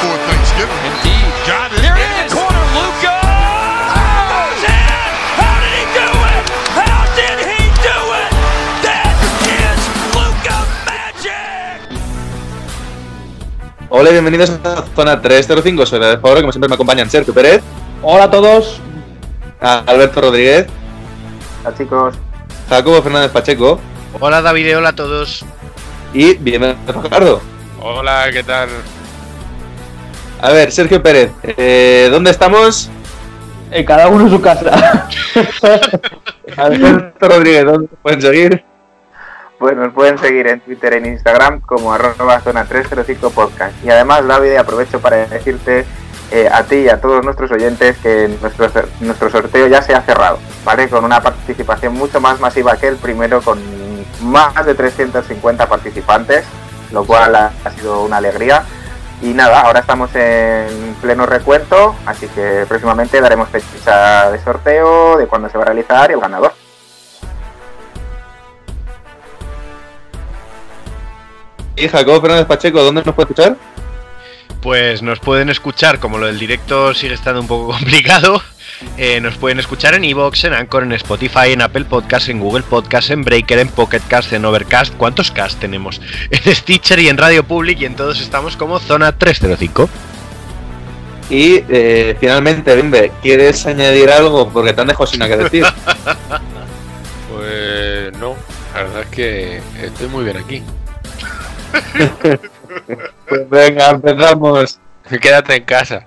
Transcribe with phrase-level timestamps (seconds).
[0.00, 0.80] For Thanksgiving.
[0.90, 1.28] Indeed.
[1.46, 1.80] Got it.
[1.82, 2.64] They're in the corner.
[2.76, 3.16] Luca.
[4.32, 5.10] Goes in.
[5.40, 6.44] How did he do it?
[6.78, 8.30] How did he do it?
[8.84, 9.80] That is
[10.16, 10.56] Luca
[10.88, 11.80] Magic.
[13.90, 15.86] Hola y bienvenidos a Zona 305.
[15.86, 17.62] Soy de favor, como siempre me acompañan Sergio Pérez,
[18.02, 18.80] Hola a todos.
[19.60, 20.66] a Alberto Rodríguez,
[21.64, 22.14] Hola chicos.
[22.70, 23.78] Jacobo Fernández Pacheco
[24.20, 25.44] Hola David, hola a todos.
[26.14, 27.40] y bienvenido Fajardo.
[27.82, 28.68] Hola, ¿qué tal?
[30.42, 32.90] A ver, Sergio Pérez, eh, ¿dónde estamos?
[33.70, 35.06] Eh, cada uno en su casa.
[36.56, 38.64] Alberto Rodríguez, ¿dónde te pueden seguir?
[39.58, 43.74] Pues nos pueden seguir en Twitter, en Instagram como arroba zona 305 podcast.
[43.84, 45.84] Y además, David, aprovecho para decirte
[46.30, 48.70] eh, a ti y a todos nuestros oyentes que nuestro,
[49.00, 50.88] nuestro sorteo ya se ha cerrado, ¿vale?
[50.88, 53.60] Con una participación mucho más masiva que el primero, con
[54.22, 56.46] más de 350 participantes,
[56.92, 58.64] lo cual ha, ha sido una alegría.
[59.22, 65.26] Y nada, ahora estamos en pleno recuento, así que próximamente daremos fecha de sorteo, de
[65.26, 66.54] cuándo se va a realizar y el ganador.
[71.76, 73.56] Y Jacobo Fernández Pacheco, ¿dónde nos puede escuchar?
[74.62, 78.42] Pues nos pueden escuchar, como lo del directo sigue estando un poco complicado.
[78.96, 82.62] Eh, nos pueden escuchar en Evox, en Anchor, en Spotify, en Apple Podcast, en Google
[82.62, 84.94] Podcast, en Breaker, en Pocket Cast, en Overcast.
[84.96, 86.00] ¿Cuántos cast tenemos?
[86.30, 89.88] En Stitcher y en Radio Public y en todos estamos como Zona 305.
[91.30, 94.48] Y eh, finalmente, Bimbe, ¿quieres añadir algo?
[94.48, 95.64] Porque te han dejado sin nada que decir.
[97.30, 98.34] Pues no,
[98.74, 100.62] la verdad es que estoy muy bien aquí.
[103.28, 104.78] Pues venga, empezamos.
[105.20, 106.06] Quédate en casa.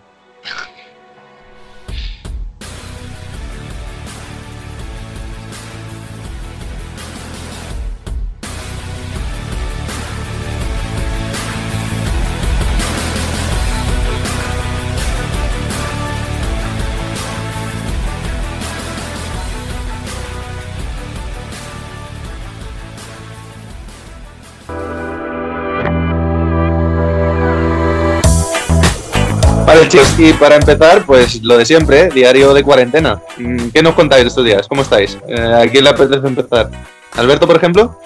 [29.88, 33.21] Chicos, y para empezar, pues lo de siempre, diario de cuarentena.
[33.38, 34.67] Mm, ¿Qué nos contáis estos días?
[34.67, 35.17] ¿Cómo estáis?
[35.27, 36.69] Eh, ¿A quién le apetece empezar?
[37.16, 37.99] ¿Alberto, por ejemplo?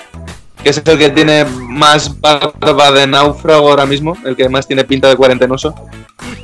[0.64, 4.84] Que es el que tiene más barba de náufrago ahora mismo, el que más tiene
[4.84, 5.74] pinta de cuarentenoso.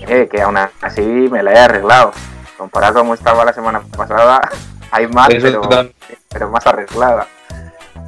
[0.07, 2.11] Eh, que aún así me la he arreglado.
[2.57, 4.49] Comparado a como estaba la semana pasada,
[4.91, 5.61] hay más, pero,
[6.29, 7.27] pero más arreglada.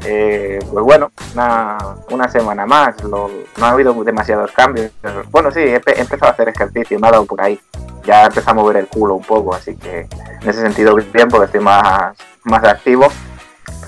[0.08, 1.78] Eh, pues bueno, una,
[2.12, 3.02] una semana más.
[3.04, 4.92] lo- no ha habido demasiados cambios.
[5.32, 7.60] Bueno, sí, he, pe- he empezado a hacer ejercicio, me ha dado por ahí.
[8.06, 10.02] Ya empezado a mover el culo un poco, así que
[10.42, 13.08] en ese sentido bien, porque estoy más, más activo.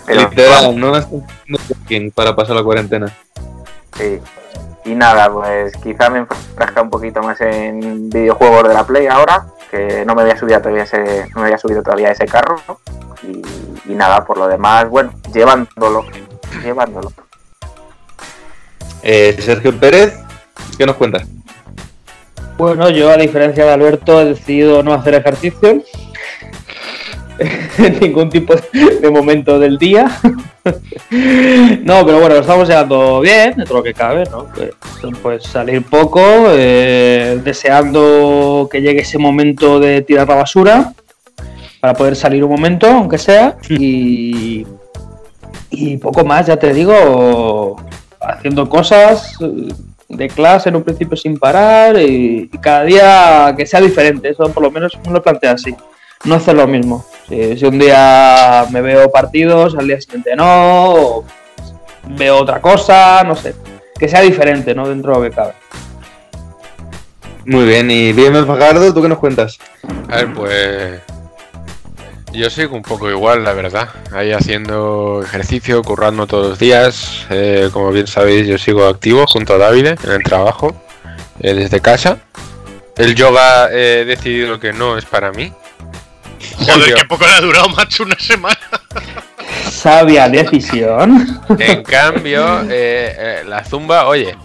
[0.08, 3.12] Pero, Literal, no es un para pasar la cuarentena.
[3.96, 4.20] Sí.
[4.86, 9.46] Y nada, pues quizá me enfrasca un poquito más en videojuegos de la Play ahora,
[9.70, 12.56] que no me había subido todavía ese, no me había subido todavía ese carro.
[13.24, 16.06] Y, y nada, por lo demás, bueno, llevándolo,
[16.64, 17.12] llevándolo.
[19.04, 20.20] Eh, Sergio Pérez,
[20.78, 21.28] ¿qué nos cuentas?
[22.58, 25.84] Bueno, yo a diferencia de Alberto he decidido no hacer ejercicio
[27.78, 30.10] en ningún tipo de momento del día.
[30.64, 34.48] no, pero bueno, lo estamos llevando bien, dentro de lo que cabe, ¿no?
[34.54, 34.72] Pues,
[35.22, 40.94] pues salir poco, eh, deseando que llegue ese momento de tirar la basura
[41.88, 44.68] para poder salir un momento, aunque sea, y,
[45.70, 47.82] y poco más, ya te digo,
[48.20, 49.74] haciendo cosas eh,
[50.10, 54.52] de clase en un principio sin parar y, y cada día que sea diferente, eso
[54.52, 55.74] por lo menos me lo plantea así.
[56.26, 57.06] No hacer lo mismo.
[57.30, 61.26] Si, si un día me veo partidos, al día siguiente no, o
[62.18, 63.56] veo otra cosa, no sé.
[63.98, 64.90] Que sea diferente, ¿no?
[64.90, 65.54] Dentro de lo que cabe.
[67.46, 69.58] Muy bien, y bien Fajardo, ¿tú qué nos cuentas?
[70.10, 71.17] A ver, pues.
[72.38, 73.90] Yo sigo un poco igual, la verdad.
[74.14, 77.26] Ahí haciendo ejercicio, currando todos los días.
[77.32, 80.80] Eh, como bien sabéis, yo sigo activo junto a David en el trabajo,
[81.40, 82.20] eh, desde casa.
[82.96, 85.52] El yoga he decidido que no es para mí.
[86.60, 88.60] Joder, qué poco le ha durado, macho, una semana.
[89.72, 91.42] Sabia decisión.
[91.58, 94.38] En cambio, eh, eh, la zumba, oye,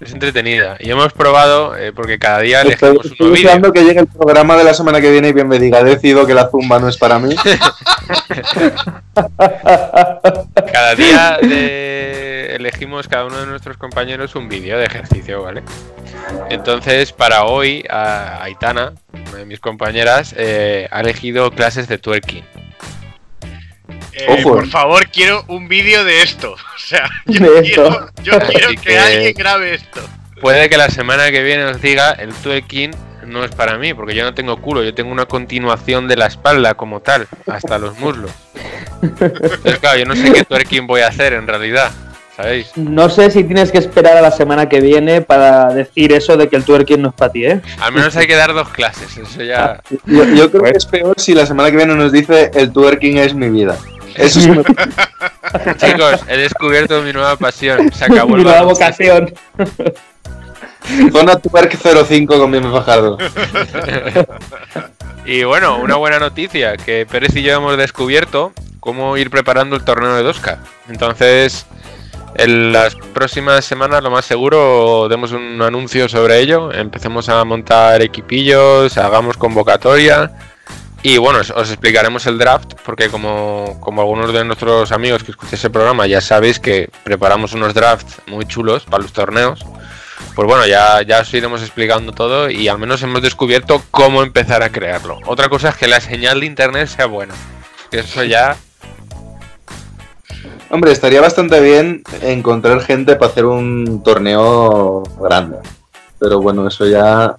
[0.00, 0.76] Es entretenida.
[0.78, 3.44] Y hemos probado, eh, porque cada día Estoy, elegimos estoy un vídeo.
[3.46, 6.24] deseando que llegue el programa de la semana que viene y bien me diga, decido
[6.26, 7.34] que la zumba no es para mí.
[10.72, 15.62] Cada día de- elegimos cada uno de nuestros compañeros un vídeo de ejercicio, ¿vale?
[16.50, 22.44] Entonces, para hoy, a Aitana, una de mis compañeras, eh, ha elegido clases de twerking.
[24.18, 24.56] Eh, Ojo.
[24.56, 26.54] por favor, quiero un vídeo de esto.
[26.78, 30.00] O sea, yo De quiero, yo que, que- alguien grabe esto.
[30.40, 32.92] Puede que la semana que viene os diga el twerking
[33.26, 36.26] no es para mí, porque yo no tengo culo, yo tengo una continuación de la
[36.26, 38.30] espalda como tal, hasta los muslos.
[39.02, 41.90] Entonces, claro, yo no sé qué twerking voy a hacer en realidad,
[42.36, 42.70] ¿sabéis?
[42.76, 46.48] No sé si tienes que esperar a la semana que viene para decir eso de
[46.48, 47.60] que el twerking no es para ti, ¿eh?
[47.80, 49.82] Al menos hay que dar dos clases, eso ya...
[50.06, 53.18] Yo, yo creo que es peor si la semana que viene nos dice el twerking
[53.18, 53.76] es mi vida.
[54.18, 54.46] Eso es
[55.78, 59.32] Chicos, he descubierto mi nueva pasión, se acabó Mi nueva vocación.
[61.12, 61.76] zona twerk
[62.06, 63.18] 05 con mi Fajardo.
[65.24, 69.84] Y bueno, una buena noticia, que Pérez y yo hemos descubierto cómo ir preparando el
[69.84, 70.56] torneo de 2K.
[70.88, 71.66] Entonces,
[72.34, 78.00] en las próximas semanas, lo más seguro, demos un anuncio sobre ello, empecemos a montar
[78.00, 80.32] equipillos, hagamos convocatoria.
[81.02, 85.30] Y bueno, os, os explicaremos el draft, porque como, como algunos de nuestros amigos que
[85.30, 89.64] escucháis ese programa ya sabéis que preparamos unos drafts muy chulos para los torneos.
[90.34, 94.62] Pues bueno, ya, ya os iremos explicando todo y al menos hemos descubierto cómo empezar
[94.62, 95.18] a crearlo.
[95.26, 97.34] Otra cosa es que la señal de internet sea buena.
[97.90, 98.56] Eso ya.
[100.70, 105.58] Hombre, estaría bastante bien encontrar gente para hacer un torneo grande.
[106.18, 107.36] Pero bueno, eso ya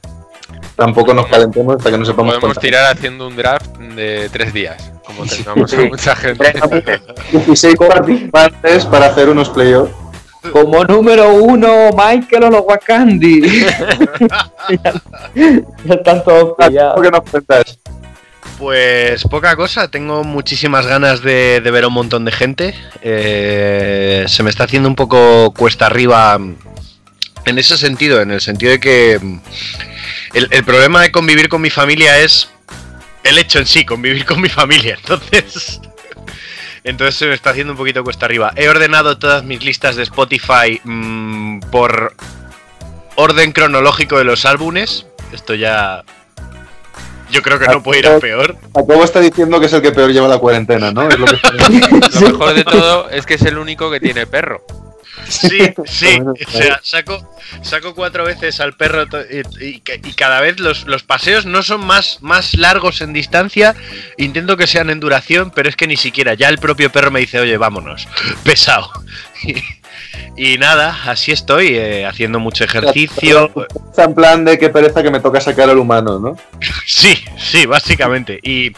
[0.79, 4.91] tampoco nos calentemos hasta que no sepamos Podemos tirar haciendo un draft de tres días.
[5.05, 5.87] Como tengamos a Sí.
[5.89, 6.51] mucha gente.
[6.51, 7.01] Tres noticias.
[7.31, 9.93] 16 participantes para hacer unos playoffs.
[10.53, 13.41] Como número uno, Michael Olowakandi.
[13.59, 14.93] ya,
[15.85, 16.95] ya están todos pillados.
[16.95, 17.79] ¿Por qué nos cuentas?
[18.57, 22.73] Pues poca cosa, tengo muchísimas ganas de, de ver a un montón de gente.
[23.01, 26.37] Eh, se me está haciendo un poco cuesta arriba
[27.45, 29.19] en ese sentido, en el sentido de que
[30.33, 32.49] el, el problema de convivir con mi familia es
[33.23, 34.97] el hecho en sí, convivir con mi familia.
[34.99, 35.81] Entonces,
[36.83, 38.51] entonces se me está haciendo un poquito cuesta arriba.
[38.55, 42.13] He ordenado todas mis listas de Spotify mm, por
[43.15, 45.05] orden cronológico de los álbumes.
[45.31, 46.03] Esto ya...
[47.31, 48.57] Yo creo que no puede ir a peor.
[48.73, 51.07] Jacobo está diciendo que es el que peor lleva la cuarentena, ¿no?
[51.07, 51.33] Es lo que
[52.21, 54.65] Lo mejor de todo es que es el único que tiene perro.
[55.29, 56.19] Sí, sí.
[56.47, 57.29] O sea, saco,
[57.61, 59.05] saco cuatro veces al perro
[59.61, 63.75] y- y cada vez los, los paseos no son más, más largos en distancia.
[64.17, 66.33] Intento que sean en duración, pero es que ni siquiera.
[66.33, 68.07] Ya el propio perro me dice, oye, vámonos.
[68.43, 68.91] Pesado.
[70.35, 73.51] Y, nada, así estoy, eh, haciendo mucho ejercicio.
[73.97, 76.37] En plan de que pereza que me toca sacar al humano, ¿no?
[76.85, 78.39] Sí, sí, básicamente.
[78.41, 78.71] Y,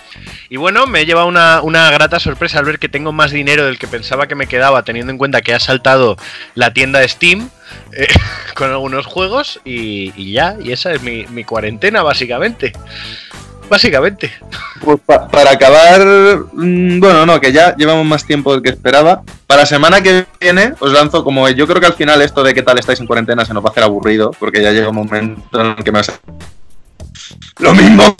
[0.49, 3.65] y bueno, me he llevado una, una grata sorpresa al ver que tengo más dinero
[3.65, 6.17] del que pensaba que me quedaba, teniendo en cuenta que ha saltado
[6.55, 7.49] la tienda de Steam
[7.93, 8.07] eh,
[8.55, 12.73] con algunos juegos y, y ya, y esa es mi, mi cuarentena, básicamente.
[13.71, 14.29] Básicamente.
[14.83, 16.01] Pues pa- para acabar,
[16.51, 19.23] mm, bueno, no, que ya llevamos más tiempo del que esperaba.
[19.47, 22.53] Para la semana que viene os lanzo, como yo creo que al final esto de
[22.53, 24.95] qué tal estáis en cuarentena se nos va a hacer aburrido, porque ya llega un
[24.95, 26.15] momento en el que me va a ser
[27.59, 28.13] lo mismo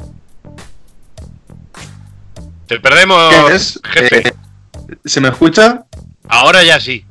[2.68, 4.30] Te perdemos, jefe.
[4.30, 4.34] eh,
[5.04, 5.84] ¿Se me escucha?
[6.30, 7.06] Ahora ya sí.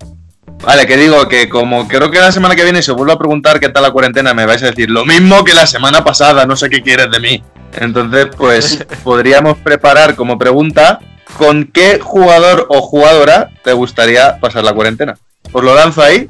[0.62, 3.18] Vale, que digo que como creo que la semana que viene si os vuelvo a
[3.18, 6.44] preguntar qué tal la cuarentena, me vais a decir lo mismo que la semana pasada,
[6.44, 7.42] no sé qué quieres de mí.
[7.78, 11.00] Entonces, pues podríamos preparar como pregunta,
[11.38, 15.16] ¿con qué jugador o jugadora te gustaría pasar la cuarentena?
[15.52, 16.28] Os lo lanzo ahí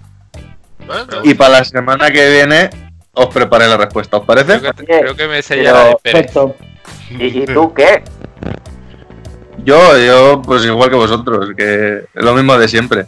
[1.24, 2.70] y para la semana que viene
[3.12, 4.60] os preparé la respuesta, ¿os parece?
[4.60, 6.32] Creo que, creo que me sé ya la de Pérez.
[6.32, 6.56] Perfecto.
[7.10, 8.04] ¿Y, y tú qué?
[9.64, 13.06] Yo, yo, pues igual que vosotros, que es lo mismo de siempre.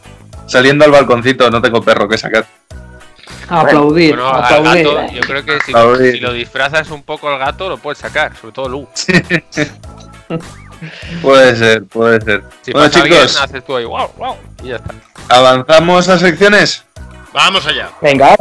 [0.52, 2.44] Saliendo al balconcito, no tengo perro que sacar.
[3.48, 4.84] Aplaudir, Bueno, al aplaudir.
[4.86, 6.12] gato, yo creo que si, Aplaudir.
[6.12, 8.86] si lo disfrazas un poco al gato, lo puedes sacar, sobre todo Lu.
[11.22, 12.42] Puede ser, puede ser.
[12.60, 14.92] Si bueno, chicos, haces tú ahí, wow, wow, y ya está.
[15.30, 16.84] avanzamos a secciones.
[17.32, 17.88] Vamos allá.
[18.02, 18.34] Venga.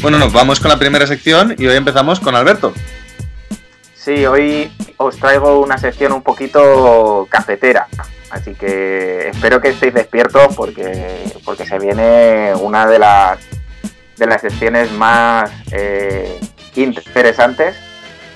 [0.00, 2.72] Bueno, nos vamos con la primera sección y hoy empezamos con Alberto.
[3.94, 7.88] Sí, hoy os traigo una sección un poquito cafetera.
[8.30, 13.38] Así que espero que estéis despiertos porque, porque se viene una de las
[14.16, 16.38] de las secciones más eh,
[16.76, 17.76] interesantes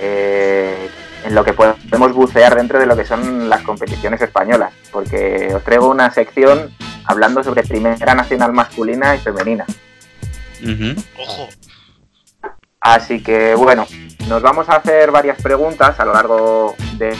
[0.00, 0.88] eh,
[1.24, 5.62] en lo que podemos bucear dentro de lo que son las competiciones españolas, porque os
[5.62, 6.72] traigo una sección
[7.04, 9.64] hablando sobre Primera Nacional masculina y femenina.
[11.18, 11.48] Ojo.
[12.80, 13.86] Así que bueno,
[14.28, 17.14] nos vamos a hacer varias preguntas a lo largo de,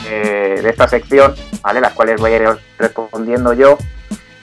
[0.61, 1.79] de esta sección, ¿vale?
[1.79, 3.77] Las cuales voy a ir respondiendo yo.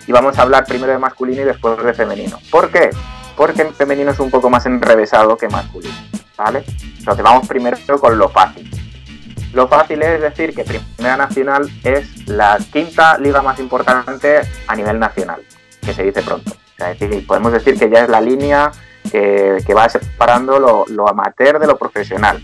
[0.07, 2.38] Y vamos a hablar primero de masculino y después de femenino.
[2.50, 2.90] ¿Por qué?
[3.37, 5.95] Porque en femenino es un poco más enrevesado que masculino,
[6.37, 6.64] ¿vale?
[6.99, 8.71] Entonces vamos primero con lo fácil.
[9.52, 14.99] Lo fácil es decir que Primera Nacional es la quinta liga más importante a nivel
[14.99, 15.42] nacional,
[15.80, 16.52] que se dice pronto.
[16.52, 18.71] O sea, es decir, podemos decir que ya es la línea
[19.11, 22.42] que, va separando lo, amateur de lo profesional.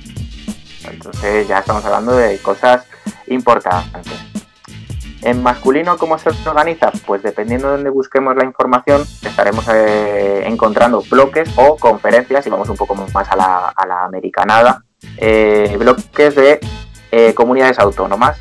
[0.90, 2.86] Entonces ya estamos hablando de cosas
[3.26, 4.12] importantes.
[5.22, 6.92] En masculino, ¿cómo se organiza?
[7.04, 12.68] Pues dependiendo de donde busquemos la información, estaremos eh, encontrando bloques o conferencias, y vamos
[12.68, 14.84] un poco más a la, a la americanada,
[15.16, 16.60] eh, bloques de
[17.10, 18.38] eh, comunidades autónomas.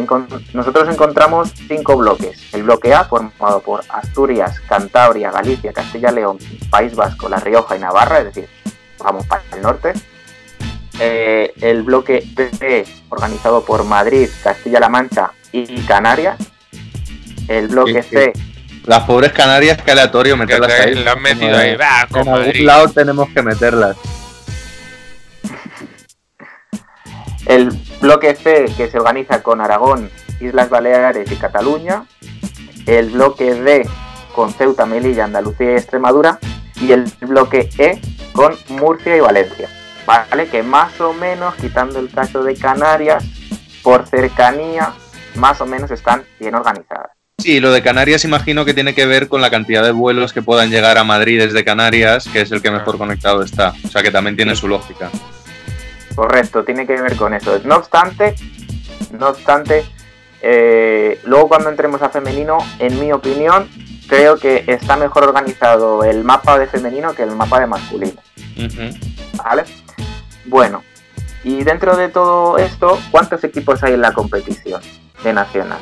[0.00, 2.52] Encon- nosotros encontramos cinco bloques.
[2.54, 6.38] El bloque A, formado por Asturias, Cantabria, Galicia, Castilla-León,
[6.70, 8.48] País Vasco, La Rioja y Navarra, es decir,
[8.98, 9.92] vamos para el norte.
[11.00, 16.36] Eh, el bloque B, organizado por Madrid, Castilla-La Mancha y Canarias.
[17.48, 18.32] El bloque Sí, C,
[18.84, 20.94] Las pobres Canarias, que aleatorio meterlas te- ahí.
[20.94, 23.96] la han metido Como de- ahí, va, con En algún lado tenemos que meterlas.
[27.46, 27.70] El
[28.00, 32.04] bloque C, que se organiza con Aragón, Islas Baleares y Cataluña.
[32.86, 33.88] El bloque D,
[34.34, 36.38] con Ceuta, Melilla, Andalucía y Extremadura.
[36.80, 38.00] Y el bloque E,
[38.32, 39.68] con Murcia y Valencia.
[40.06, 40.48] ¿Vale?
[40.48, 43.24] Que más o menos, quitando el caso de Canarias,
[43.82, 44.92] por cercanía,
[45.36, 47.12] más o menos están bien organizadas.
[47.38, 50.42] Sí, lo de Canarias imagino que tiene que ver con la cantidad de vuelos que
[50.42, 53.74] puedan llegar a Madrid desde Canarias, que es el que mejor conectado está.
[53.84, 55.10] O sea que también tiene su lógica.
[56.14, 57.58] Correcto, tiene que ver con eso.
[57.64, 58.34] No obstante,
[59.18, 59.84] no obstante,
[60.42, 63.68] eh, luego cuando entremos a femenino, en mi opinión,
[64.08, 68.20] creo que está mejor organizado el mapa de femenino que el mapa de masculino.
[69.36, 69.64] ¿Vale?
[70.44, 70.82] Bueno,
[71.44, 74.82] y dentro de todo esto, ¿cuántos equipos hay en la competición
[75.22, 75.78] de nacional?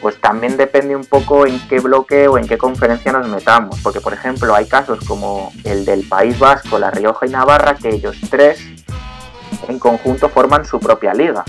[0.00, 4.00] Pues también depende un poco en qué bloque o en qué conferencia nos metamos, porque
[4.00, 8.16] por ejemplo hay casos como el del País Vasco, La Rioja y Navarra, que ellos
[8.28, 8.60] tres
[9.68, 11.44] en conjunto forman su propia liga.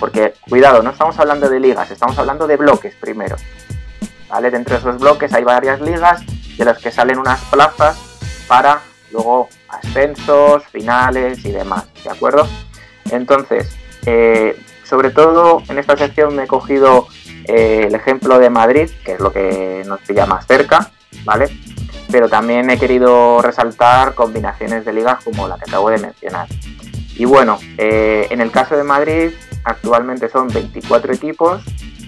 [0.00, 3.36] Porque, cuidado, no estamos hablando de ligas, estamos hablando de bloques primero.
[4.28, 4.50] ¿Vale?
[4.50, 6.22] Dentro de esos bloques hay varias ligas
[6.56, 7.96] de las que salen unas plazas
[8.48, 12.46] para luego ascensos, finales y demás, ¿de acuerdo?
[13.10, 17.08] Entonces, eh, sobre todo en esta sección me he cogido
[17.46, 20.90] eh, el ejemplo de Madrid, que es lo que nos pilla más cerca,
[21.24, 21.48] ¿vale?
[22.10, 26.48] Pero también he querido resaltar combinaciones de ligas como la que acabo de mencionar.
[27.16, 29.30] Y bueno, eh, en el caso de Madrid,
[29.64, 31.62] actualmente son 24 equipos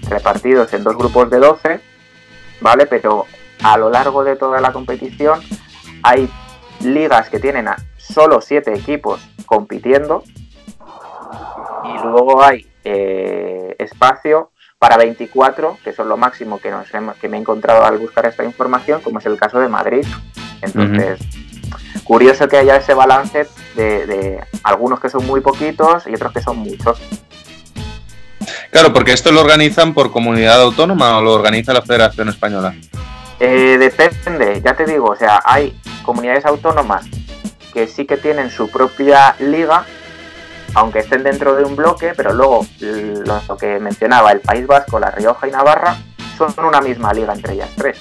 [0.07, 1.79] repartidos en dos grupos de 12,
[2.61, 2.85] ¿vale?
[2.85, 3.25] Pero
[3.63, 5.41] a lo largo de toda la competición
[6.03, 6.29] hay
[6.81, 10.23] ligas que tienen a solo 7 equipos compitiendo
[11.83, 17.27] y luego hay eh, espacio para 24, que son lo máximo que, nos hemos- que
[17.27, 20.05] me he encontrado al buscar esta información, como es el caso de Madrid.
[20.61, 21.19] Entonces,
[22.09, 26.41] curioso que haya ese balance de, de algunos que son muy poquitos y otros que
[26.41, 26.99] son muchos.
[28.71, 32.73] Claro, porque esto lo organizan por comunidad autónoma o lo organiza la Federación Española.
[33.39, 37.05] Eh, depende, ya te digo, o sea, hay comunidades autónomas
[37.73, 39.85] que sí que tienen su propia liga,
[40.73, 45.11] aunque estén dentro de un bloque, pero luego lo que mencionaba, el País Vasco, La
[45.11, 45.95] Rioja y Navarra,
[46.35, 47.99] son una misma liga entre ellas tres.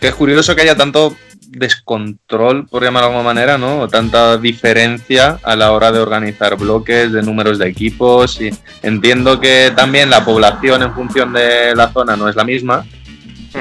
[0.00, 1.14] Que es curioso que haya tanto
[1.50, 3.80] descontrol, por llamarlo de alguna manera, ¿no?
[3.80, 8.40] O tanta diferencia a la hora de organizar bloques, de números de equipos.
[8.40, 8.50] Y
[8.82, 12.84] entiendo que también la población en función de la zona no es la misma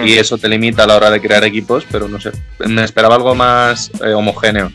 [0.03, 3.15] y eso te limita a la hora de crear equipos, pero no sé, me esperaba
[3.15, 4.71] algo más eh, homogéneo.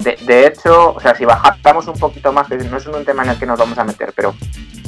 [0.00, 3.22] De, de hecho, o sea, si bajáramos un poquito más, que no es un tema
[3.22, 4.34] en el que nos vamos a meter, pero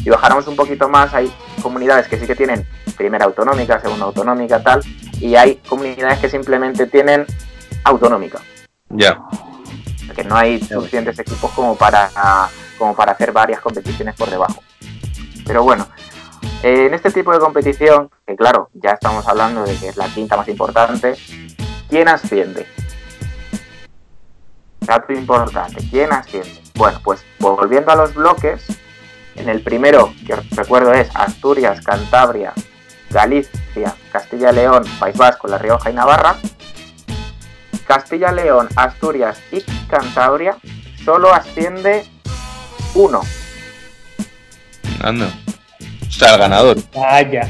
[0.02, 1.30] si bajáramos un poquito más, hay
[1.62, 2.66] comunidades que sí que tienen
[2.96, 4.80] primera autonómica, segunda autonómica, tal,
[5.20, 7.24] y hay comunidades que simplemente tienen
[7.84, 8.40] autonómica.
[8.90, 9.20] Ya.
[10.06, 12.10] porque no hay suficientes equipos como para,
[12.78, 14.62] como para hacer varias competiciones por debajo.
[15.46, 15.86] Pero bueno,
[16.62, 20.36] en este tipo de competición, que claro, ya estamos hablando de que es la quinta
[20.36, 21.14] más importante,
[21.88, 22.66] ¿quién asciende?
[24.80, 26.62] Dato importante, ¿quién asciende?
[26.74, 28.66] Bueno, pues volviendo a los bloques,
[29.36, 32.52] en el primero, que os recuerdo es Asturias, Cantabria,
[33.10, 36.36] Galicia, Castilla y León, País Vasco, La Rioja y Navarra.
[37.88, 40.56] Castilla, León, Asturias y Cantabria
[41.04, 42.04] solo asciende
[42.94, 43.22] uno
[45.02, 45.28] Anda.
[46.06, 46.76] O sea, el ganador.
[46.94, 47.48] Vaya.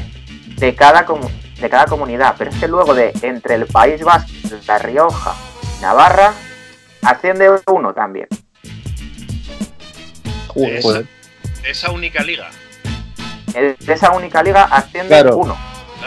[0.57, 1.05] de cada,
[1.59, 2.35] de cada comunidad.
[2.37, 4.31] Pero es que luego de entre el País Vasco,
[4.67, 5.33] La Rioja,
[5.81, 6.33] Navarra,
[7.01, 8.27] asciende uno también.
[10.55, 11.05] Es- Joder.
[11.67, 12.49] Esa única liga.
[13.53, 15.37] De esa única liga asciende Claro.
[15.37, 15.57] uno.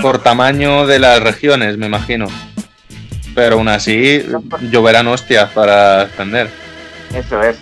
[0.01, 2.27] Por tamaño de las regiones, me imagino.
[3.35, 4.25] Pero aún así,
[4.71, 6.51] lloverán hostias para ascender.
[7.15, 7.59] Eso es.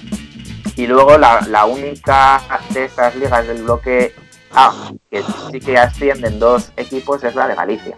[0.77, 4.15] Y luego la, la única de estas ligas del bloque
[4.53, 7.97] A, que sí que ascienden dos equipos, es la de Galicia.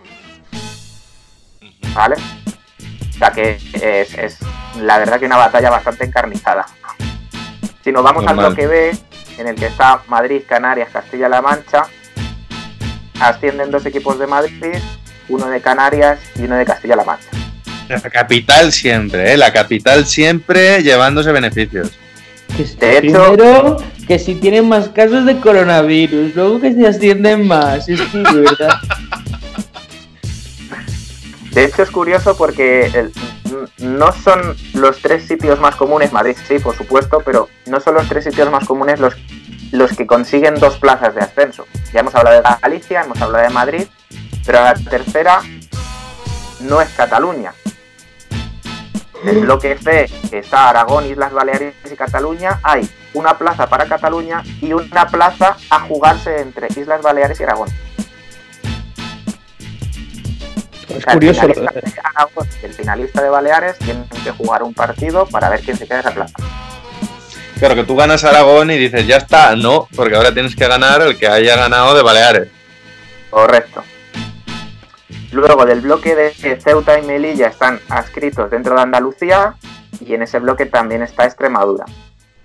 [1.94, 2.16] ¿Vale?
[3.10, 4.38] O sea que es, es
[4.80, 6.66] la verdad que una batalla bastante encarnizada.
[7.84, 8.46] Si nos vamos Normal.
[8.46, 8.96] al bloque B,
[9.38, 11.86] en el que está Madrid, Canarias, Castilla-La Mancha,
[13.20, 14.76] ascienden dos equipos de Madrid,
[15.28, 17.28] uno de Canarias y uno de Castilla-La Mancha.
[17.88, 19.36] La capital siempre, ¿eh?
[19.36, 21.90] La capital siempre llevándose beneficios.
[22.78, 23.00] De hecho-
[23.32, 27.88] primero, que si tienen más casos de coronavirus, luego que se ascienden más.
[27.88, 28.70] Es que, de verdad.
[31.52, 33.12] De hecho es curioso porque el-
[33.78, 38.08] no son los tres sitios más comunes, Madrid sí, por supuesto, pero no son los
[38.08, 39.14] tres sitios más comunes los,
[39.70, 41.66] los que consiguen dos plazas de ascenso.
[41.92, 43.82] Ya hemos hablado de Galicia, hemos hablado de Madrid,
[44.46, 45.40] pero la tercera
[46.60, 47.52] no es Cataluña.
[49.24, 54.42] Del bloque C, que está Aragón, Islas Baleares y Cataluña, hay una plaza para Cataluña
[54.60, 57.68] y una plaza a jugarse entre Islas Baleares y Aragón.
[60.88, 61.40] Es El curioso.
[61.40, 65.60] finalista de Aragón y el finalista de Baleares tienen que jugar un partido para ver
[65.60, 66.34] quién se queda en esa plaza.
[67.58, 71.00] Claro, que tú ganas Aragón y dices, ya está, no, porque ahora tienes que ganar
[71.02, 72.48] el que haya ganado de Baleares.
[73.30, 73.84] Correcto.
[75.32, 79.54] Luego del bloque de Ceuta y Melilla están adscritos dentro de Andalucía
[80.00, 81.86] y en ese bloque también está Extremadura.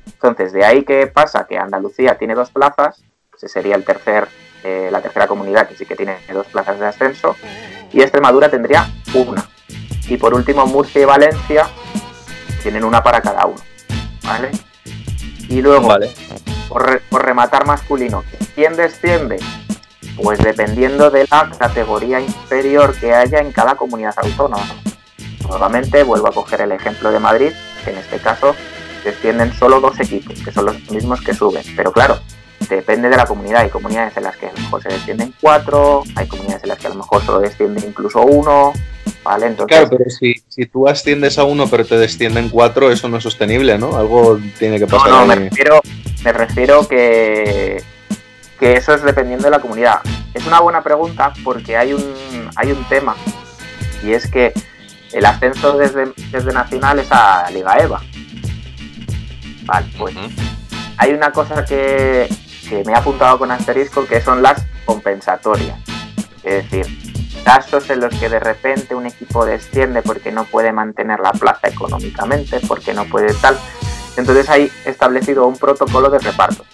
[0.06, 3.04] Entonces, de ahí que pasa que Andalucía tiene dos plazas,
[3.36, 4.28] ese sería el tercer,
[4.64, 7.36] eh, la tercera comunidad que sí que tiene dos plazas de ascenso,
[7.92, 9.48] y Extremadura tendría una.
[10.08, 11.68] Y por último, Murcia y Valencia
[12.64, 13.62] tienen una para cada uno.
[14.24, 14.50] ¿Vale?
[15.50, 16.12] Y luego, Vale.
[16.70, 18.24] por, re- por rematar masculino,
[18.56, 19.38] ¿quién desciende?
[20.22, 24.66] Pues dependiendo de la categoría inferior que haya en cada comunidad autónoma.
[25.48, 27.52] Nuevamente vuelvo a coger el ejemplo de Madrid,
[27.86, 28.56] que en este caso
[29.06, 31.64] descienden solo dos equipos, que son los mismos que suben.
[31.76, 32.20] Pero claro,
[32.70, 33.62] depende de la comunidad.
[33.62, 36.80] Hay comunidades en las que a lo mejor se descienden cuatro, hay comunidades en las
[36.80, 38.74] que a lo mejor solo desciende incluso uno,
[39.24, 39.46] ¿vale?
[39.46, 43.18] Entonces, Claro, pero si, si tú asciendes a uno pero te descienden cuatro, eso no
[43.18, 43.96] es sostenible, ¿no?
[43.98, 45.40] Algo tiene que No, pasar no, me ahí.
[45.50, 45.80] refiero,
[46.26, 47.82] me refiero que,
[48.60, 50.02] que eso es dependiendo de la comunidad.
[50.34, 53.16] Es una buena pregunta porque hay un, hay un tema
[54.04, 54.54] y es que
[55.14, 58.02] el ascenso desde, desde Nacional es a Liga EVA.
[59.64, 60.16] Vale, pues
[60.98, 62.28] hay una cosa que,
[62.70, 65.80] que me he apuntado con asterisco que son las compensatorias.
[66.44, 71.20] Es decir, casos en los que de repente un equipo desciende porque no puede mantener
[71.20, 73.58] la plaza económicamente, porque no puede tal.
[74.18, 76.66] Entonces hay establecido un protocolo de reparto.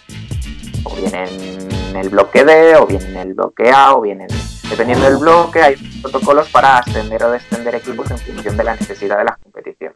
[0.83, 4.27] O bien en el bloque D, o bien en el bloque A, o bien en...
[4.69, 9.17] Dependiendo del bloque, hay protocolos para ascender o descender equipos en función de la necesidad
[9.17, 9.93] de la competición.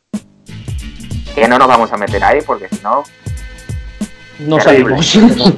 [1.33, 3.03] Que no nos vamos a meter ahí porque si no,
[4.39, 5.01] No Terrible.
[5.01, 5.51] salimos.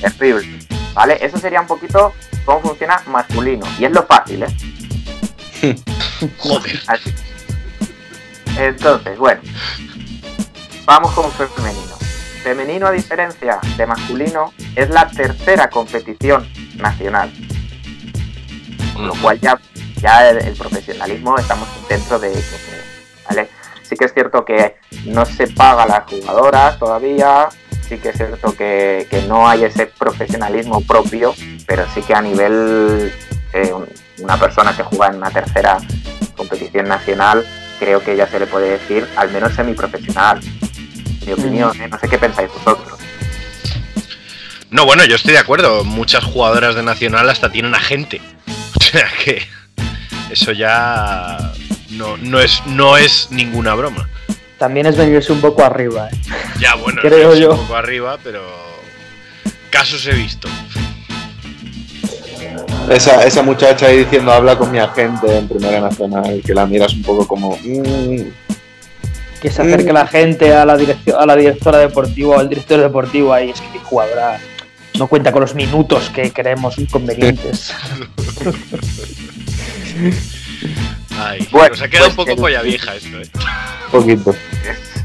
[0.18, 0.58] terrible.
[0.94, 1.18] ¿Vale?
[1.20, 2.12] Eso sería un poquito
[2.44, 3.66] cómo funciona masculino.
[3.78, 4.56] Y es lo fácil, ¿eh?
[6.38, 6.80] Joder.
[6.86, 7.14] Así.
[8.56, 9.40] Entonces, bueno.
[10.86, 11.94] Vamos con femenino.
[12.44, 17.32] Femenino, a diferencia de masculino, es la tercera competición nacional.
[18.94, 19.58] Con lo cual ya,
[20.00, 22.56] ya el, el profesionalismo estamos dentro de ello.
[23.28, 23.48] ¿vale?
[23.82, 24.76] Sí que es cierto que
[25.06, 27.48] no se paga a las jugadoras todavía,
[27.88, 31.34] sí que es cierto que, que no hay ese profesionalismo propio,
[31.66, 33.12] pero sí que a nivel
[33.54, 33.88] eh, un-
[34.22, 35.78] una persona que juega en una tercera
[36.36, 37.44] competición nacional,
[37.78, 40.40] creo que ya se le puede decir al menos semiprofesional.
[41.26, 41.88] Mi opinión, ¿eh?
[41.88, 42.98] no sé qué pensáis vosotros.
[44.70, 45.84] No, bueno, yo estoy de acuerdo.
[45.84, 48.20] Muchas jugadoras de Nacional hasta tienen agente.
[48.76, 49.42] O sea que
[50.30, 51.52] eso ya
[51.90, 54.08] no, no, es, no es ninguna broma.
[54.58, 56.08] También es venirse un poco arriba.
[56.08, 56.16] ¿eh?
[56.60, 57.52] Ya, bueno, Creo es yo.
[57.52, 58.42] un poco arriba, pero
[59.70, 60.48] casos he visto.
[62.90, 66.92] Esa, esa muchacha ahí diciendo habla con mi agente en Primera Nacional, que la miras
[66.92, 67.58] un poco como...
[67.64, 68.20] mm,
[69.44, 72.80] Que se acerque la gente a la, dirección, a la directora deportiva o al director
[72.80, 73.50] deportivo ahí.
[73.50, 74.40] Es que mi jugadora
[74.98, 77.74] no cuenta con los minutos que queremos inconvenientes.
[81.18, 83.28] Ay, Bueno, nos ha quedado un pues poco el- polla vieja esto, eh.
[83.92, 84.34] poquito.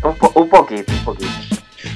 [0.03, 1.31] Un, po- un poquito, un poquito.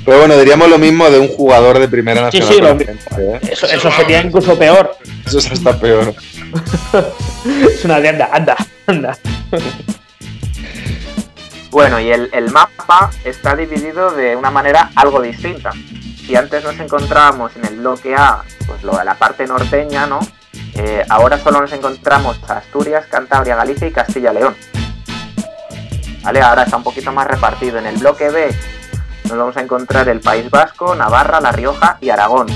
[0.06, 2.56] Pero bueno, diríamos lo mismo de un jugador de primera Sí, nacional.
[2.56, 2.94] sí, lo mismo.
[2.94, 3.40] ejemplo, ¿eh?
[3.54, 4.98] Eso, eso sería incluso peor.
[5.26, 6.14] Eso es hasta peor.
[7.74, 9.18] Es una de anda, anda, anda.
[11.74, 15.72] Bueno, y el, el mapa está dividido de una manera algo distinta.
[15.72, 20.20] Si antes nos encontrábamos en el bloque A, pues lo de la parte norteña, ¿no?
[20.76, 24.56] Eh, ahora solo nos encontramos Asturias, Cantabria, Galicia y Castilla-León.
[26.22, 26.42] ¿Vale?
[26.44, 27.80] Ahora está un poquito más repartido.
[27.80, 28.56] En el bloque B
[29.30, 32.50] nos vamos a encontrar el País Vasco, Navarra, La Rioja y Aragón.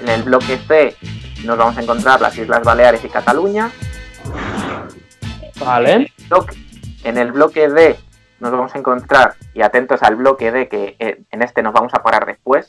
[0.00, 0.96] En el bloque C
[1.44, 3.70] nos vamos a encontrar las Islas Baleares y Cataluña.
[5.60, 6.10] Vale.
[6.32, 6.56] Bloque-
[7.04, 7.98] en el bloque D
[8.40, 11.94] nos vamos a encontrar, y atentos al bloque D, que eh, en este nos vamos
[11.94, 12.68] a parar después,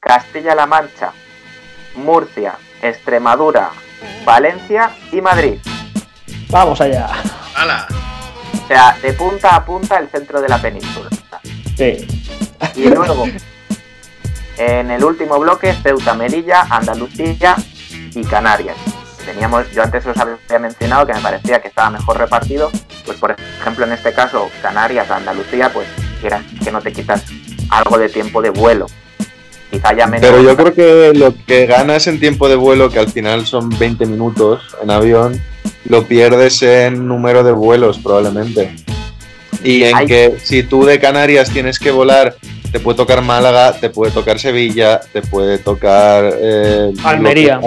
[0.00, 1.12] Castilla-La Mancha,
[1.96, 3.70] Murcia, Extremadura,
[4.26, 5.58] Valencia y Madrid.
[6.50, 7.08] Vamos allá.
[7.56, 7.86] ¡Hala!
[8.62, 11.08] O sea, de punta a punta el centro de la península.
[11.76, 12.06] Sí.
[12.76, 13.24] Y luego,
[14.58, 17.56] en el último bloque, Ceuta, Melilla, Andalucía
[18.14, 18.76] y Canarias.
[19.24, 22.70] Teníamos, yo antes os había mencionado que me parecía que estaba mejor repartido,
[23.04, 25.88] pues por ejemplo en este caso Canarias, Andalucía, pues
[26.20, 27.24] quieras que no te quitas
[27.70, 28.86] algo de tiempo de vuelo.
[29.70, 30.20] Quizá ya menos.
[30.20, 33.70] Pero yo creo que lo que ganas en tiempo de vuelo, que al final son
[33.70, 35.40] 20 minutos en avión,
[35.86, 38.74] lo pierdes en número de vuelos probablemente.
[39.64, 42.36] Y en que si tú de Canarias tienes que volar,
[42.70, 47.60] te puede tocar Málaga, te puede tocar Sevilla, te puede tocar eh, Almería.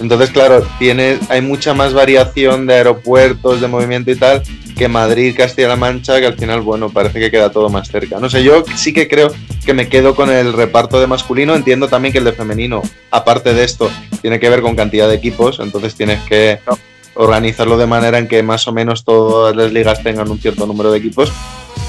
[0.00, 4.42] Entonces, claro, tiene, hay mucha más variación de aeropuertos, de movimiento y tal,
[4.76, 8.18] que Madrid, Castilla-La Mancha, que al final, bueno, parece que queda todo más cerca.
[8.18, 9.32] No sé, yo sí que creo
[9.64, 11.54] que me quedo con el reparto de masculino.
[11.54, 13.90] Entiendo también que el de femenino, aparte de esto,
[14.22, 16.89] tiene que ver con cantidad de equipos, entonces tienes que No.
[17.20, 20.90] Organizarlo de manera en que más o menos todas las ligas tengan un cierto número
[20.90, 21.32] de equipos.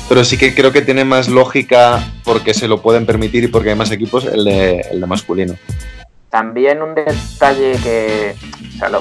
[0.10, 3.70] Pero sí que creo que tiene más lógica porque se lo pueden permitir y porque
[3.70, 5.56] hay más equipos el de, el de masculino.
[6.30, 8.36] También un detalle que,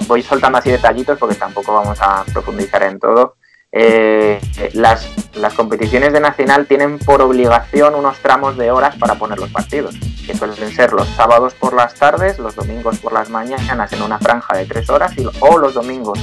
[0.06, 3.34] voy soltando así detallitos porque tampoco vamos a profundizar en todo.
[3.72, 4.40] Eh,
[4.72, 9.50] las, las competiciones de Nacional tienen por obligación unos tramos de horas para poner los
[9.50, 9.94] partidos,
[10.26, 14.18] que suelen ser los sábados por las tardes, los domingos por las mañanas en una
[14.18, 16.18] franja de tres horas y, o los domingos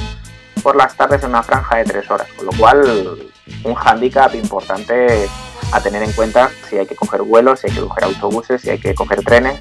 [0.61, 3.17] por las tardes en una franja de tres horas, con lo cual
[3.63, 5.29] un hándicap importante
[5.71, 8.71] a tener en cuenta si hay que coger vuelos, si hay que coger autobuses, si
[8.71, 9.57] hay que coger trenes,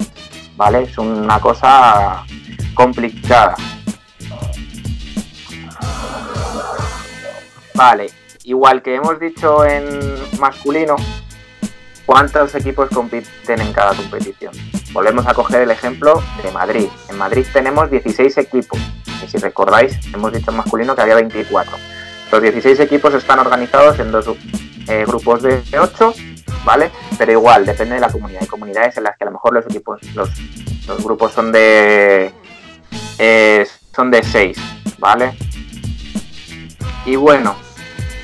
[0.57, 0.83] ¿vale?
[0.83, 2.25] Es una cosa
[2.73, 3.55] complicada.
[7.77, 8.09] Vale,
[8.43, 9.85] igual que hemos dicho en
[10.39, 10.95] masculino,
[12.07, 14.51] ¿cuántos equipos compiten en cada competición?
[14.93, 16.87] Volvemos a coger el ejemplo de Madrid.
[17.07, 18.79] En Madrid tenemos 16 equipos.
[19.23, 21.77] Y si recordáis, hemos dicho en masculino que había 24.
[22.31, 24.25] Los 16 equipos están organizados en dos
[24.87, 26.15] eh, grupos de 8,
[26.65, 26.89] ¿vale?
[27.19, 28.41] Pero igual, depende de la comunidad.
[28.41, 30.31] Hay comunidades en las que a lo mejor los equipos, los,
[30.87, 32.33] los grupos son de
[33.19, 34.57] eh, son de 6,
[34.97, 35.37] ¿vale?
[37.05, 37.55] Y bueno,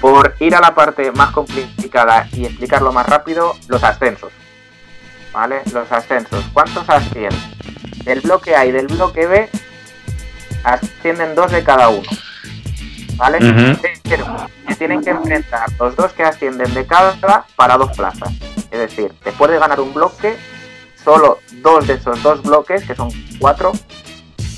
[0.03, 4.33] por ir a la parte más complicada y explicarlo más rápido, los ascensos.
[5.31, 5.61] ¿Vale?
[5.71, 6.43] Los ascensos.
[6.51, 7.39] ¿Cuántos ascienden?
[8.03, 9.49] Del bloque A y del bloque B
[10.65, 12.09] ascienden dos de cada uno.
[13.15, 13.37] ¿Vale?
[14.03, 14.25] Pero
[14.67, 17.15] se tienen que enfrentar los dos que ascienden de cada
[17.55, 18.29] para dos plazas.
[18.71, 20.35] Es decir, después de ganar un bloque,
[21.01, 23.07] solo dos de esos dos bloques, que son
[23.39, 23.71] cuatro,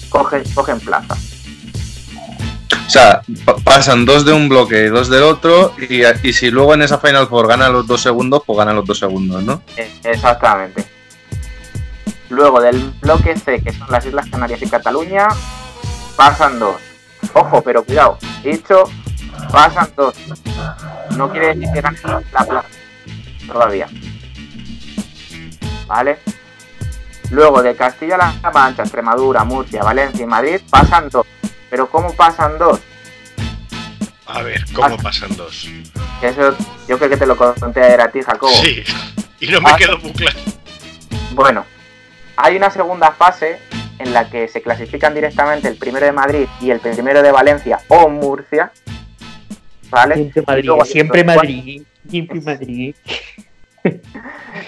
[0.09, 1.15] cogen, cogen plaza.
[2.85, 6.51] O sea, pa- pasan dos de un bloque y dos del otro, y, y si
[6.51, 9.61] luego en esa Final Four ganan los dos segundos, pues ganan los dos segundos, ¿no?
[9.75, 10.85] Eh, Exactamente.
[12.29, 15.27] Luego del bloque C, que son las Islas Canarias y Cataluña,
[16.15, 16.75] pasan dos.
[17.33, 18.83] Ojo, pero cuidado, dicho
[19.51, 20.15] pasan dos.
[21.17, 22.63] No quiere decir que ganen la plaza
[23.47, 23.87] todavía.
[25.87, 26.17] ¿Vale?
[27.31, 31.25] Luego de Castilla-La Mancha, Extremadura, Murcia, Valencia y Madrid pasan dos.
[31.69, 32.79] Pero ¿cómo pasan dos?
[34.27, 35.67] A ver, ¿cómo pasan dos?
[36.21, 36.55] Eso
[36.87, 38.51] yo creo que te lo conté ayer a ti, Jacobo.
[38.53, 38.83] Sí,
[39.39, 39.75] y no me Ah.
[39.77, 40.39] quedo muy claro.
[41.33, 41.65] Bueno,
[42.37, 43.59] hay una segunda fase
[43.99, 47.79] en la que se clasifican directamente el primero de Madrid y el primero de Valencia
[47.87, 48.71] o Murcia.
[49.89, 50.15] ¿Vale?
[50.15, 52.95] Siempre Y Madrid, luego siempre otros Madrid, siempre Madrid.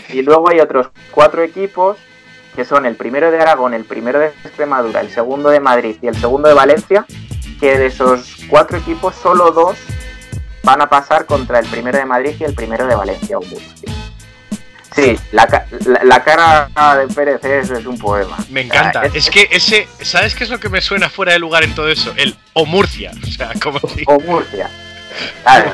[0.09, 1.97] Y luego hay otros cuatro equipos
[2.57, 6.07] que son el primero de Aragón, el primero de Extremadura, el segundo de Madrid y
[6.07, 7.05] el segundo de Valencia,
[7.59, 9.77] que de esos cuatro equipos solo dos
[10.63, 13.93] van a pasar contra el primero de Madrid y el primero de Valencia o Murcia.
[14.95, 15.67] Sí, la,
[16.03, 16.67] la cara
[16.97, 18.35] de Pérez es, es un poema.
[18.49, 19.01] Me encanta.
[19.03, 21.75] Ah, Es que ese, ¿sabes qué es lo que me suena fuera de lugar en
[21.75, 22.11] todo eso?
[22.17, 23.11] El o Murcia.
[23.23, 24.67] O sea, como si O Murcia.
[25.43, 25.73] Claro,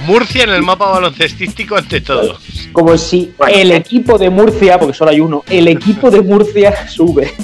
[0.00, 2.38] Murcia en el mapa baloncestístico ante todo.
[2.72, 3.76] Como si el eh.
[3.76, 7.34] equipo de Murcia, porque solo hay uno, el equipo de Murcia sube.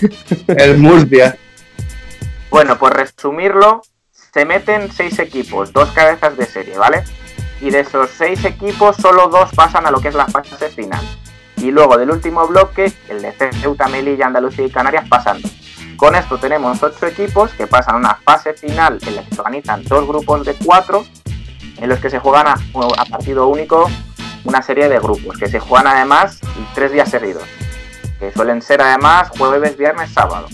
[0.49, 1.37] El Murcia.
[2.51, 7.03] Bueno, por resumirlo, se meten seis equipos, dos cabezas de serie, ¿vale?
[7.61, 11.05] Y de esos seis equipos, solo dos pasan a lo que es la fase final.
[11.57, 15.49] Y luego del último bloque, el de Ceuta, Melilla, Andalucía y Canarias pasando.
[15.97, 19.41] Con esto tenemos ocho equipos que pasan a una fase final en la que se
[19.41, 21.07] organizan dos grupos de cuatro,
[21.79, 23.91] en los que se juegan a, partido único
[24.45, 26.41] una serie de grupos, que se juegan además
[26.75, 27.45] tres días seguidos,
[28.19, 30.49] que suelen ser además jueves, viernes, sábado.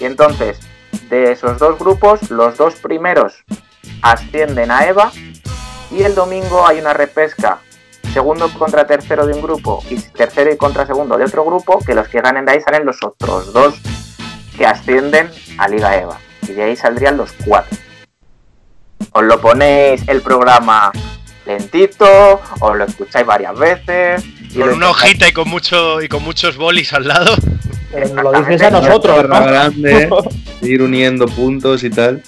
[0.00, 0.58] Y entonces,
[1.08, 3.44] de esos dos grupos, los dos primeros
[4.02, 5.12] ascienden a EVA
[5.90, 7.60] y el domingo hay una repesca
[8.12, 11.94] segundo contra tercero de un grupo y tercero y contra segundo de otro grupo, que
[11.94, 13.74] los que ganen de ahí salen los otros dos
[14.56, 16.18] que ascienden a Liga EVA.
[16.42, 17.76] Y de ahí saldrían los cuatro.
[19.16, 20.90] Os lo ponéis el programa
[21.46, 24.24] lentito, os lo escucháis varias veces.
[24.50, 27.36] y Con una hojita y con mucho y con muchos bolis al lado.
[27.92, 29.40] Pero lo dices a nosotros, ¿no?
[29.40, 30.10] grande,
[30.62, 32.24] ir uniendo puntos y tal.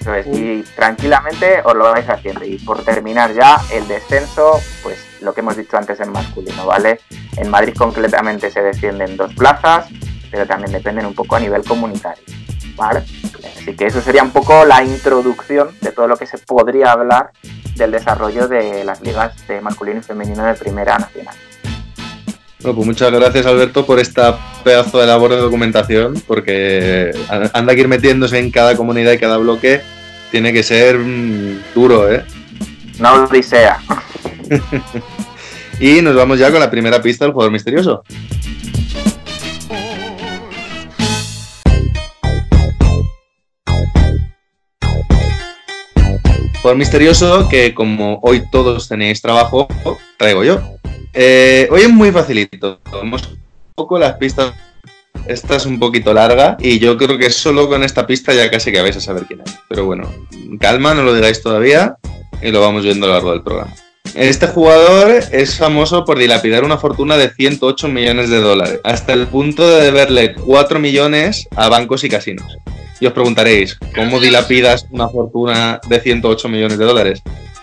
[0.00, 2.44] Eso es, y tranquilamente os lo vais haciendo.
[2.44, 6.98] Y por terminar ya, el descenso, pues lo que hemos dicho antes en masculino, ¿vale?
[7.36, 9.86] En Madrid concretamente se descienden dos plazas,
[10.32, 12.24] pero también dependen un poco a nivel comunitario,
[12.74, 13.04] ¿vale?
[13.66, 17.32] Así que eso sería un poco la introducción de todo lo que se podría hablar
[17.74, 21.34] del desarrollo de las ligas de masculino y femenino de Primera Nacional.
[22.60, 27.10] Bueno, pues muchas gracias Alberto por esta pedazo de labor de documentación, porque
[27.54, 29.80] anda que ir metiéndose en cada comunidad y cada bloque
[30.30, 32.24] tiene que ser mm, duro, ¿eh?
[33.00, 33.80] No odisea.
[35.78, 38.02] Y nos vamos ya con la primera pista del jugador misterioso.
[46.74, 49.68] Misterioso que como hoy todos tenéis trabajo,
[50.18, 50.60] traigo yo.
[51.12, 52.80] Eh, hoy es muy facilito.
[52.90, 53.38] Vamos un
[53.74, 54.52] poco las pistas.
[55.26, 58.70] Esta es un poquito larga y yo creo que solo con esta pista ya casi
[58.70, 59.58] que vais a saber quién es.
[59.68, 60.12] Pero bueno,
[60.60, 61.96] calma, no lo digáis todavía
[62.42, 63.72] y lo vamos viendo a lo largo del programa.
[64.14, 69.26] Este jugador es famoso por dilapidar una fortuna de 108 millones de dólares, hasta el
[69.26, 72.56] punto de deberle 4 millones a bancos y casinos.
[73.00, 77.22] Y os preguntaréis, ¿cómo dilapidas una fortuna de 108 millones de dólares?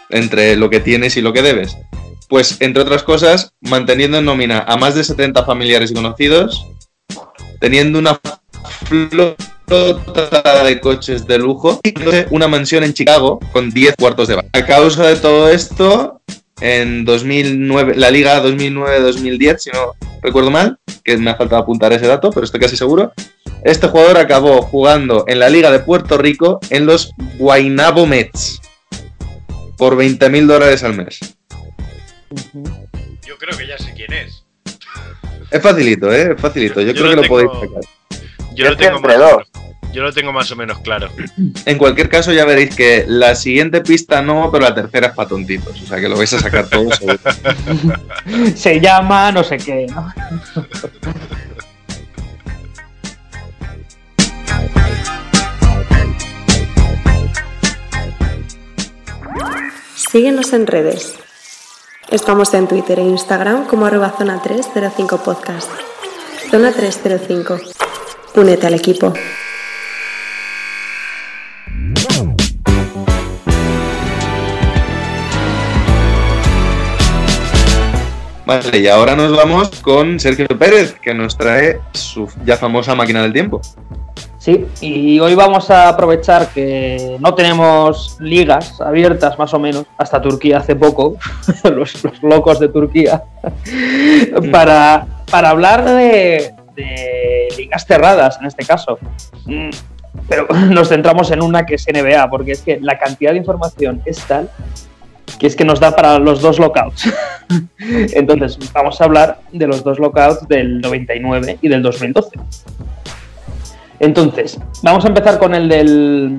[0.09, 1.75] Entre lo que tienes y lo que debes.
[2.29, 6.67] Pues, entre otras cosas, manteniendo en nómina a más de 70 familiares y conocidos,
[7.59, 8.19] teniendo una
[8.85, 11.93] flota de coches de lujo y
[12.29, 14.49] una mansión en Chicago con 10 cuartos de baño.
[14.53, 16.21] A causa de todo esto,
[16.61, 22.07] en 2009, la liga 2009-2010, si no recuerdo mal, que me ha faltado apuntar ese
[22.07, 23.13] dato, pero estoy casi seguro,
[23.63, 28.61] este jugador acabó jugando en la liga de Puerto Rico en los Guaynabo Mets
[29.77, 31.19] por 20 mil dólares al mes.
[33.25, 34.43] Yo creo que ya sé quién es.
[35.49, 36.33] Es facilito, ¿eh?
[36.35, 36.81] Es facilito.
[36.81, 37.83] Yo, Yo creo lo que lo podéis sacar.
[38.51, 39.51] Yo Yo lo tengo entre dos.
[39.93, 41.09] Yo lo tengo más o menos claro.
[41.65, 45.29] En cualquier caso, ya veréis que la siguiente pista no, pero la tercera es para
[45.29, 45.79] tontitos.
[45.83, 46.95] O sea que lo vais a sacar todos.
[46.95, 47.19] seguro.
[48.55, 50.11] Se llama no sé qué, ¿no?
[59.95, 61.15] Síguenos en redes.
[62.09, 65.69] Estamos en Twitter e Instagram como arroba zona 305 podcast.
[66.49, 67.59] Zona 305.
[68.35, 69.13] Únete al equipo.
[78.45, 83.21] Vale, y ahora nos vamos con Sergio Pérez, que nos trae su ya famosa máquina
[83.21, 83.61] del tiempo.
[84.37, 90.21] Sí, y hoy vamos a aprovechar que no tenemos ligas abiertas, más o menos, hasta
[90.21, 91.15] Turquía hace poco,
[91.63, 93.23] los, los locos de Turquía,
[94.51, 98.99] para, para hablar de, de ligas cerradas en este caso.
[99.45, 99.69] Mm,
[100.27, 104.01] Pero nos centramos en una que es NBA, porque es que la cantidad de información
[104.05, 104.49] es tal
[105.39, 107.13] que es que nos da para los dos lockouts.
[108.13, 112.29] Entonces, vamos a hablar de los dos lockouts del 99 y del 2012.
[113.99, 116.37] Entonces, vamos a empezar con el del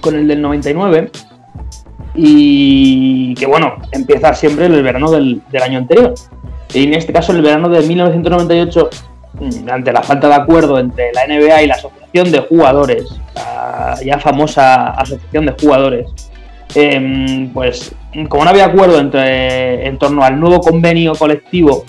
[0.00, 1.10] con el del 99
[2.14, 6.14] y que bueno, empieza siempre en el verano del, del año anterior.
[6.72, 8.90] Y en este caso el verano de 1998,
[9.34, 13.98] mm, ante la falta de acuerdo entre la NBA y la Asociación de Jugadores, la
[14.04, 16.06] ya famosa Asociación de Jugadores,
[16.76, 17.94] em, pues
[18.28, 21.84] como no había acuerdo entre, en torno al nuevo convenio colectivo.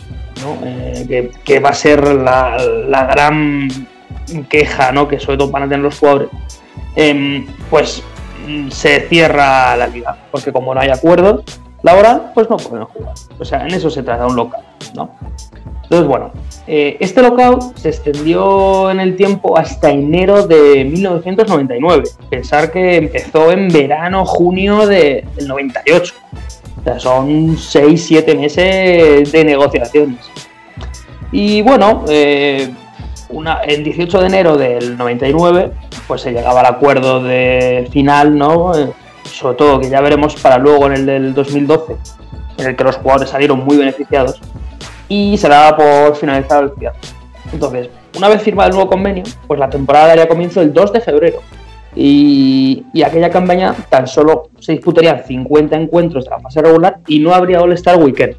[0.63, 3.67] Eh, que, va a ser la, la gran
[4.47, 5.07] queja ¿no?
[5.07, 6.29] que sobre todo van a tener los jugadores,
[6.95, 8.03] em, pues
[8.47, 11.43] mm, se cierra la liga, porque como no hay acuerdos
[11.83, 13.13] laboral, pues no pueden jugar.
[13.39, 14.63] O sea, en eso se trata un lockout,
[14.95, 15.09] ¿no?
[15.83, 16.31] Entonces, bueno,
[16.67, 22.03] eh, este lockout se extendió en el tiempo hasta enero de 1999.
[22.29, 26.13] Pensar que empezó en verano, junio de- del 98.
[26.79, 30.19] O sea, son 6-7 meses de negociaciones.
[31.31, 32.69] Y bueno, eh,
[33.29, 35.71] una, el 18 de enero del 99,
[36.07, 38.71] pues se llegaba al acuerdo de final, ¿no?
[39.27, 41.95] Sobre todo que ya veremos para luego en el del 2012,
[42.57, 44.39] en el que los jugadores salieron muy beneficiados,
[45.07, 46.97] y se daba por finalizado el cierre.
[47.53, 51.01] Entonces, una vez firmado el nuevo convenio, pues la temporada daría comienzo el 2 de
[51.01, 51.39] febrero.
[51.95, 57.19] Y, y aquella campaña tan solo se disputarían 50 encuentros de la fase regular y
[57.19, 58.35] no habría All-Star Weekend.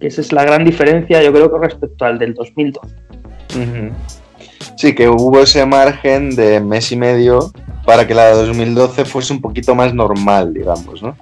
[0.00, 2.94] Que esa es la gran diferencia, yo creo que respecto al del 2012.
[3.56, 3.92] Ujú.
[4.78, 7.50] Sí, que hubo ese margen de mes y medio
[7.84, 11.16] para que la de 2012 fuese un poquito más normal, digamos, ¿no?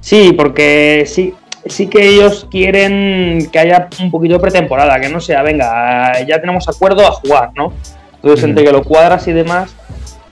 [0.00, 1.32] Sí, porque sí,
[1.64, 6.40] sí que ellos quieren que haya un poquito de pretemporada, que no sea, venga, ya
[6.40, 7.72] tenemos acuerdo a jugar, ¿no?
[8.16, 9.76] Entonces, entre que lo cuadras y demás,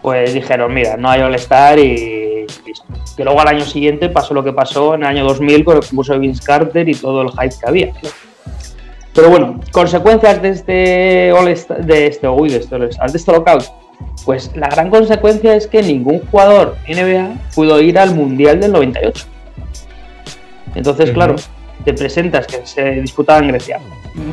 [0.02, 2.85] pues dijeron, mira, no hay All-Star y listo.
[3.16, 5.87] Que luego al año siguiente pasó lo que pasó en el año 2000 con el
[5.87, 7.92] concurso de Vince Carter y todo el hype que había.
[9.16, 13.64] Pero bueno, consecuencias de este All-Star, de este, uy, de este de este lockout.
[14.26, 19.24] Pues la gran consecuencia es que ningún jugador NBA pudo ir al Mundial del 98.
[20.74, 21.14] Entonces, Ujú.
[21.14, 21.37] claro,
[21.87, 23.81] te presentas que se disputaba en Grecia,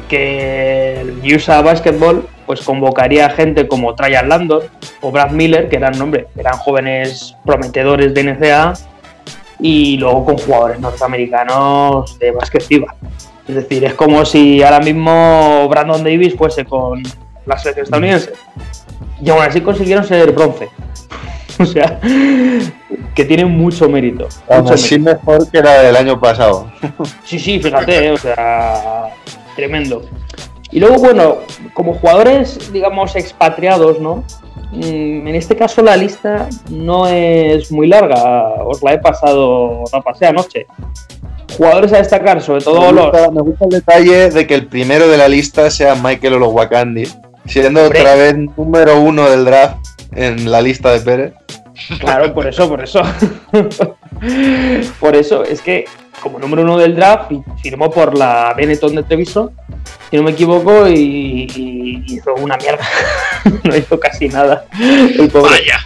[0.09, 4.63] que el USA Basketball pues convocaría a gente como Tryan Landon
[4.99, 8.73] o Brad Miller, que eran, hombre, eran jóvenes prometedores de NCAA,
[9.59, 12.93] y luego con jugadores norteamericanos de básquet FIBA.
[13.47, 17.03] Es decir, es como si ahora mismo Brandon Davis fuese con
[17.45, 18.33] la selección estadounidense.
[19.21, 20.69] Y aún así consiguieron ser bronce.
[21.59, 21.99] O sea,
[23.13, 24.27] que tiene mucho mérito.
[24.49, 24.99] Mucho mérito.
[24.99, 26.71] mejor que la del año pasado.
[27.25, 29.13] Sí, sí, fíjate, eh, o sea,
[29.55, 30.01] tremendo.
[30.71, 31.37] Y luego, bueno,
[31.75, 34.23] como jugadores, digamos, expatriados, ¿no?
[34.71, 40.01] Mm, En este caso la lista no es muy larga, os la he pasado, la
[40.01, 40.65] pasé anoche.
[41.57, 43.11] Jugadores a destacar, sobre todo me, los...
[43.11, 47.07] gusta, me gusta el detalle de que el primero de la lista sea Michael Olowakandi,
[47.45, 47.99] siendo Hombre.
[48.01, 49.77] otra vez número uno del draft
[50.15, 51.33] en la lista de Pérez.
[51.99, 53.01] Claro, por eso, por eso.
[54.99, 55.85] por eso, es que
[56.21, 59.51] como número uno del draft, fi- firmó por la Benetton de Treviso,
[60.09, 62.85] si no me equivoco, y, y hizo una mierda.
[63.63, 64.65] no hizo casi nada.
[64.79, 65.51] El pobre.
[65.51, 65.79] Vaya.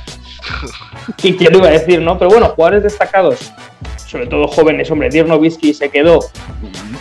[1.17, 2.17] ¿Qué quién lo iba a decir, no?
[2.19, 3.51] Pero bueno, jugadores destacados,
[4.07, 6.19] sobre todo jóvenes, hombre, Dirk Nowitzki se quedó,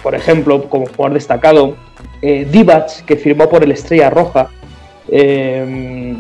[0.03, 1.77] por ejemplo, como jugador destacado.
[2.21, 4.49] Eh, Divac, que firmó por el Estrella Roja.
[5.09, 6.17] Eh,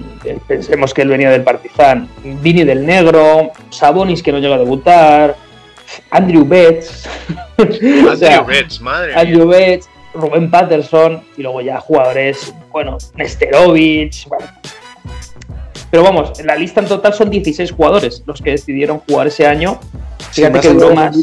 [0.46, 2.09] pensemos que él venía del Partizan.
[2.22, 5.37] Vini del Negro, Sabonis, que no llega a debutar.
[6.11, 7.09] Andrew Betts.
[8.09, 9.20] o sea, Andrew Betts, madre mía.
[9.20, 14.46] Andrew Betts, Rubén Patterson y luego ya jugadores, bueno, Nesterovic, bueno.
[15.90, 19.46] Pero vamos, en la lista en total son 16 jugadores los que decidieron jugar ese
[19.46, 19.79] año.
[20.33, 21.16] Fíjate que duró más.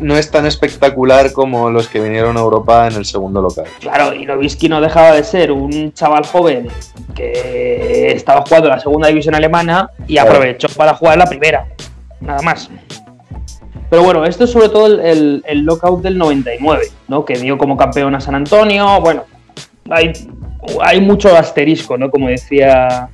[0.00, 3.64] No es tan espectacular como los que vinieron a Europa en el segundo local.
[3.80, 6.68] Claro, y Nowitzki no dejaba de ser un chaval joven
[7.14, 10.30] que estaba jugando la segunda división alemana y Claro.
[10.32, 11.66] aprovechó para jugar la primera.
[12.20, 12.68] Nada más.
[13.90, 17.24] Pero bueno, esto es sobre todo el, el- el lockout del 99, ¿no?
[17.24, 19.00] Que dio como campeón a San Antonio.
[19.00, 19.24] Bueno,
[19.90, 20.12] hay,
[20.82, 22.10] hay mucho asterisco, ¿no?
[22.10, 23.08] Como decía,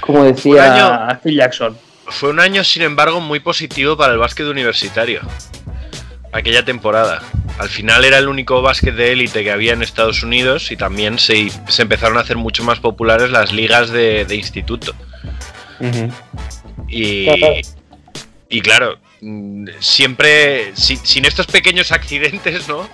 [0.00, 1.76] como decía año- Phil Jackson.
[2.06, 5.20] Fue un año, sin embargo, muy positivo para el básquet universitario.
[6.32, 7.22] Aquella temporada.
[7.58, 11.18] Al final era el único básquet de élite que había en Estados Unidos y también
[11.18, 14.94] se, se empezaron a hacer mucho más populares las ligas de, de instituto.
[16.88, 17.54] Y, Claro.
[18.48, 22.88] y claro, mm, siempre, si- sin estos pequeños accidentes, ¿no?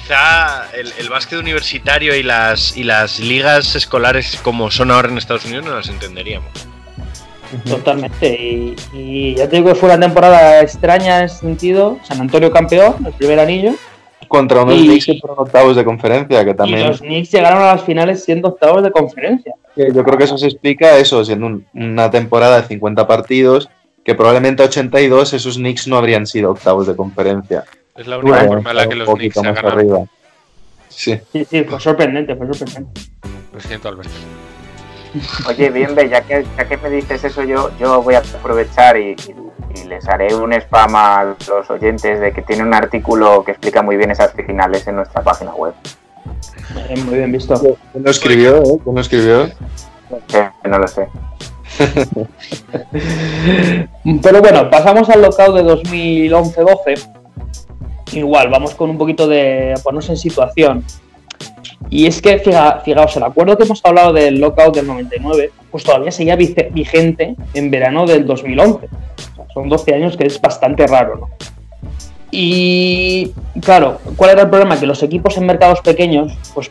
[0.00, 5.16] Quizá el, el básquet universitario y las, y las ligas escolares como son ahora en
[5.16, 6.50] Estados Unidos no las entenderíamos.
[7.66, 8.28] Totalmente.
[8.28, 11.98] Y, y ya te digo que fue una temporada extraña en ese sentido.
[12.02, 13.72] San Antonio campeón, el primer anillo.
[14.28, 17.62] Contra unos Y- Knicks que fueron octavos de conferencia, que Y también los Knicks llegaron
[17.62, 19.54] a las finales siendo octavos de conferencia.
[19.76, 23.70] yo creo que eso se explica eso, siendo un- una temporada de 50 partidos,
[24.04, 27.64] que probablemente 82 esos Knicks no habrían sido octavos de conferencia.
[27.96, 29.66] Es la única forma en la que los Knicks se ganan.
[29.66, 30.04] arriba.
[30.88, 31.18] Sí.
[31.32, 33.00] Sí, sí, fue sorprendente, fue sorprendente.
[33.52, 34.12] Lo siento, Alberto.
[35.48, 38.96] Oye, bien, ve, ya que, ya que me dices eso, yo, yo voy a aprovechar
[38.98, 39.46] y, y-
[39.88, 43.96] les haré un spam a los oyentes de que tiene un artículo que explica muy
[43.96, 45.74] bien esas finales en nuestra página web.
[47.04, 47.54] Muy bien visto.
[47.60, 48.56] ¿Quién lo escribió?
[48.56, 48.78] eh?
[48.82, 49.48] ¿Quién lo escribió?
[50.64, 51.06] No lo sé.
[54.22, 57.12] Pero bueno, pasamos al lockout de 2011-12.
[58.12, 60.84] Igual, vamos con un poquito de a ponernos en situación.
[61.90, 65.84] Y es que, fija- fijaos, el acuerdo que hemos hablado del lockout del 99, pues
[65.84, 68.86] todavía seguía vigente en verano del 2011.
[68.86, 71.28] O sea, son 12 años que es bastante raro, ¿no?
[72.30, 73.32] Y
[73.62, 74.78] claro, ¿cuál era el problema?
[74.78, 76.70] Que los equipos en mercados pequeños, pues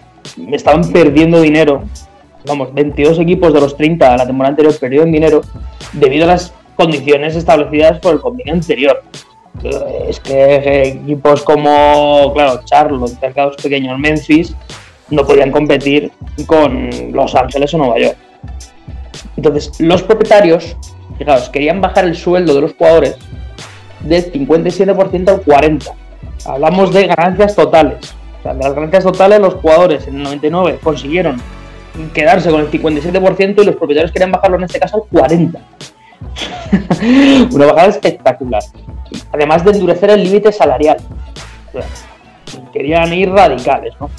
[0.52, 1.84] estaban perdiendo dinero.
[2.46, 5.42] Vamos, 22 equipos de los 30 de la temporada anterior perdieron dinero
[5.94, 9.02] debido a las condiciones establecidas por el convenio anterior.
[9.64, 14.56] Es que eh, equipos como, claro, Charlotte, mercados pequeños, Memphis,
[15.10, 16.12] no podían competir
[16.46, 18.18] con Los Ángeles o Nueva York.
[19.38, 20.76] Entonces, los propietarios,
[21.18, 23.16] fijaos, querían bajar el sueldo de los jugadores
[24.02, 25.92] del 57% al 40%.
[26.46, 28.14] Hablamos de ganancias totales.
[28.40, 31.42] O sea, de las ganancias totales, los jugadores en el 99 consiguieron
[32.14, 35.60] quedarse con el 57% y los propietarios querían bajarlo en este caso al 40%.
[37.52, 38.64] Una bajada espectacular.
[39.32, 40.98] Además de endurecer el límite salarial.
[42.74, 44.10] Querían ir radicales, ¿no?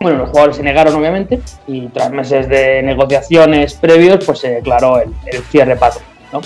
[0.00, 4.98] Bueno, los jugadores se negaron, obviamente, y tras meses de negociaciones previos, pues se declaró
[4.98, 6.40] el, el cierre patrón, ¿no?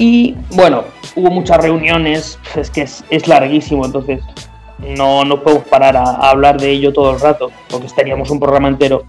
[0.00, 0.84] Y bueno,
[1.14, 4.22] hubo muchas reuniones, es que es, larguísimo, entonces
[4.78, 8.68] no, no podemos parar a hablar de ello todo el rato, porque estaríamos un programa
[8.68, 9.04] entero.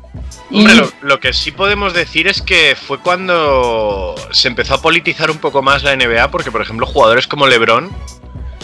[0.54, 5.32] Hombre, lo, lo que sí podemos decir es que fue cuando se empezó a politizar
[5.32, 7.90] un poco más la NBA, porque por ejemplo jugadores como LeBron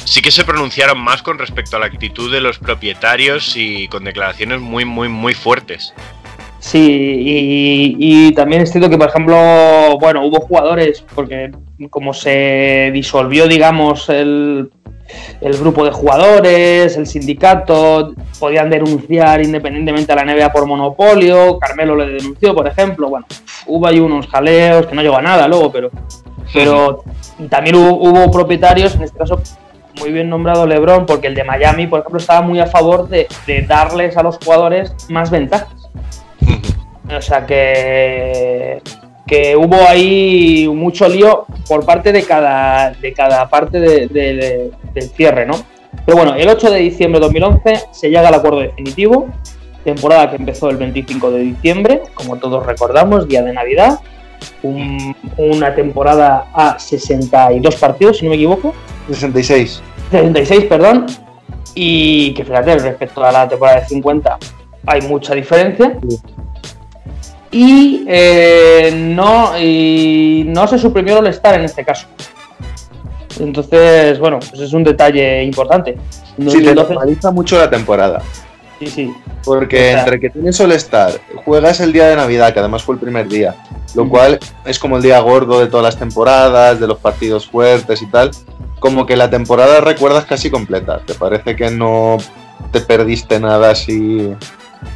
[0.08, 4.06] sí que se pronunciaron más con respecto a la actitud de los propietarios y con
[4.06, 5.94] declaraciones muy, muy, muy fuertes.
[6.60, 11.52] Sí, y, y también es cierto que, por ejemplo, bueno, hubo jugadores, porque
[11.90, 14.72] como se disolvió, digamos, el,
[15.42, 21.96] el grupo de jugadores, el sindicato, podían denunciar independientemente a la NBA por monopolio, Carmelo
[21.96, 23.26] le denunció, por ejemplo, bueno,
[23.66, 25.92] hubo ahí unos jaleos que no llegó a nada luego, pero,
[26.54, 27.04] pero
[27.50, 29.42] también hubo, hubo propietarios, en este caso
[30.00, 33.28] muy bien nombrado LeBron, porque el de Miami, por ejemplo, estaba muy a favor de,
[33.46, 35.90] de darles a los jugadores más ventajas.
[37.16, 38.82] O sea que,
[39.28, 44.72] que hubo ahí mucho lío por parte de cada, de cada parte de- de- de-
[44.94, 45.56] del cierre, ¿no?
[46.06, 49.28] Pero bueno, el 8 de diciembre de 2011 se llega al acuerdo definitivo,
[49.84, 54.00] temporada que empezó el 25 de diciembre, como todos recordamos, día de Navidad,
[54.64, 58.74] un- una temporada a 62 partidos, si no me equivoco,
[59.10, 59.82] 66.
[60.12, 61.06] 66, perdón,
[61.76, 64.38] y que fíjate, respecto a la temporada de 50
[64.86, 65.98] hay mucha diferencia.
[67.52, 72.08] Y, eh, no, y no se suprimió el All-Star en este caso.
[73.40, 75.92] Entonces, bueno, pues es un detalle importante.
[76.38, 78.22] En Sí, te 2012 normaliza mucho la temporada.
[78.80, 79.14] sí, sí.
[79.44, 81.14] Porque entre que tienes All-Star,
[81.46, 83.56] juegas el día de Navidad, que además fue el primer día,
[83.96, 88.02] lo cual es como el día gordo de todas las temporadas, de los partidos fuertes
[88.02, 88.32] y tal,
[88.80, 91.00] como que la temporada recuerdas casi completa.
[91.06, 92.18] Te parece que no
[92.72, 94.30] te perdiste nada así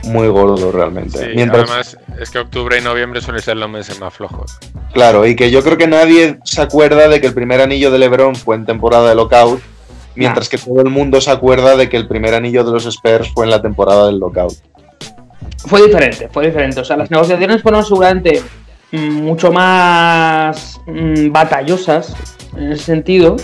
[0.04, 1.18] muy gordo realmente.
[1.18, 4.58] Sí, Mientras, además es que octubre y noviembre suelen ser los meses más flojos.
[4.94, 8.00] claro, y que yo creo que nadie se acuerda de que el primer anillo de
[8.00, 9.62] LeBron fue en temporada de lockout,
[10.16, 13.30] mientras que todo el mundo se acuerda de que el primer anillo de los Spurs
[13.34, 14.54] fue en la temporada del lockout.
[15.66, 16.80] Fue diferente, fue diferente.
[16.80, 18.42] O sea, las negociaciones fueron seguramente
[18.92, 22.14] mucho más mm, batallosas
[22.58, 23.38] en ese sentido,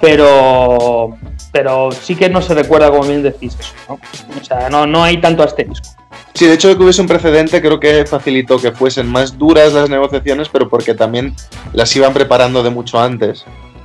[0.00, 1.16] pero,
[1.52, 3.94] pero sí que no se recuerda, como bien decís, eso, ¿no?
[4.40, 5.88] O sea, no, no hay tanto asterisco.
[6.34, 9.72] Sí, de hecho de que hubiese un precedente creo que facilitó que fuesen más duras
[9.72, 11.34] las negociaciones, pero porque también
[11.72, 13.44] las iban preparando de mucho antes.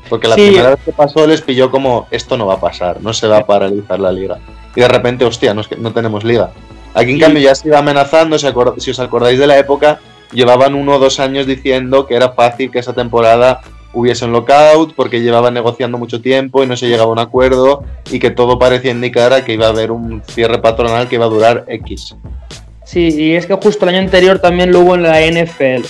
[0.09, 0.41] Porque la Sí.
[0.47, 3.39] primera vez que pasó les pilló como esto no va a pasar, no se va
[3.39, 4.37] a paralizar la liga.
[4.75, 6.51] Y de repente, hostia, no, es que no tenemos liga.
[6.93, 7.21] Aquí en Sí.
[7.21, 9.99] cambio ya se iba amenazando, si os acordáis de la época,
[10.31, 13.61] llevaban uno o dos años diciendo que era fácil que esa temporada
[13.95, 17.83] hubiese un lockout porque llevaban negociando mucho tiempo y no se llegaba a un acuerdo
[18.11, 21.25] y que todo parecía indicar a que iba a haber un cierre patronal que iba
[21.25, 22.15] a durar X.
[22.83, 25.85] Sí, y es que justo el año anterior también lo hubo en la NFL.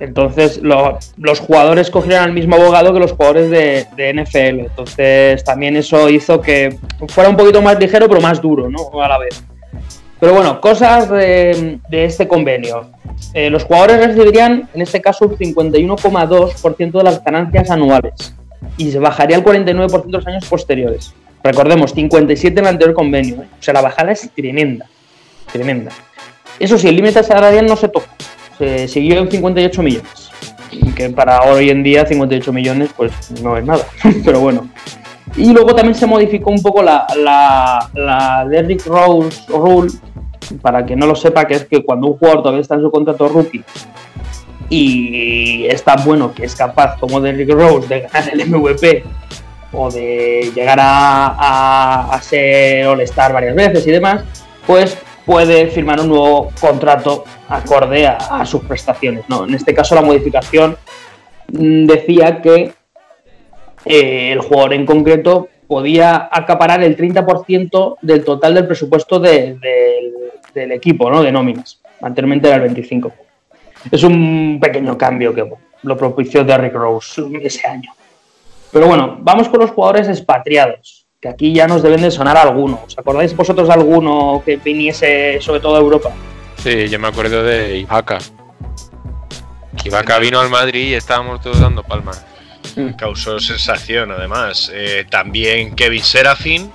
[0.00, 4.60] Entonces lo- los jugadores cogieron al mismo abogado que los jugadores de, de NFL.
[4.60, 6.78] Entonces también eso hizo que
[7.08, 9.02] fuera un poquito más ligero, pero más duro, ¿no?
[9.02, 9.42] A la vez.
[10.22, 12.92] Pero bueno, cosas de, de este convenio.
[13.34, 18.32] Eh, los jugadores recibirían, en este caso, un 51,2% de las ganancias anuales
[18.76, 21.12] y se bajaría al 49% los años posteriores.
[21.42, 23.42] Recordemos, 57 en el anterior convenio.
[23.42, 23.48] ¿eh?
[23.58, 24.86] O sea, la bajada es tremenda.
[25.52, 25.90] Tremenda.
[26.60, 28.06] Eso sí, el límite salarial no se tocó.
[28.58, 30.30] Se siguió en 58 millones.
[30.94, 33.10] Que para hoy en día 58 millones pues
[33.42, 33.84] no es nada,
[34.24, 34.68] pero bueno.
[35.36, 37.06] Y luego también se modificó un poco la,
[37.94, 39.90] la, Derrick Rose Rule,
[40.60, 42.90] para que no lo sepa, que es que cuando un jugador todavía está en su
[42.90, 43.64] contrato rookie
[44.68, 49.04] y es tan bueno que es capaz como Derrick Rose de ganar el MVP
[49.72, 54.24] o de llegar a, ser All-Star varias veces y demás,
[54.66, 59.24] pues puede firmar un nuevo contrato acorde a, sus prestaciones.
[59.28, 59.44] ¿no?
[59.44, 60.76] En este caso la modificación
[61.52, 62.72] mm, decía que
[63.84, 69.58] eh, el jugador en concreto podía acaparar el 30% del total del presupuesto de-
[70.54, 71.22] del equipo, ¿no?
[71.22, 71.80] de nóminas.
[72.00, 73.12] Anteriormente era el 25%.
[73.90, 75.44] Es un pequeño cambio que
[75.82, 77.92] lo propició Derrick Rose ese año.
[78.70, 82.80] Pero bueno, vamos con los jugadores expatriados, que aquí ya nos deben de sonar algunos.
[82.86, 86.10] ¿Os acordáis vosotros de alguno que viniese sobre todo a Europa?
[86.56, 88.18] Sí, yo me acuerdo de Ibaka.
[89.84, 92.24] Ibaka vino al Madrid y estábamos todos dando palmas.
[92.96, 94.70] Causó sensación, además.
[94.72, 96.70] Eh, también Kevin Serafin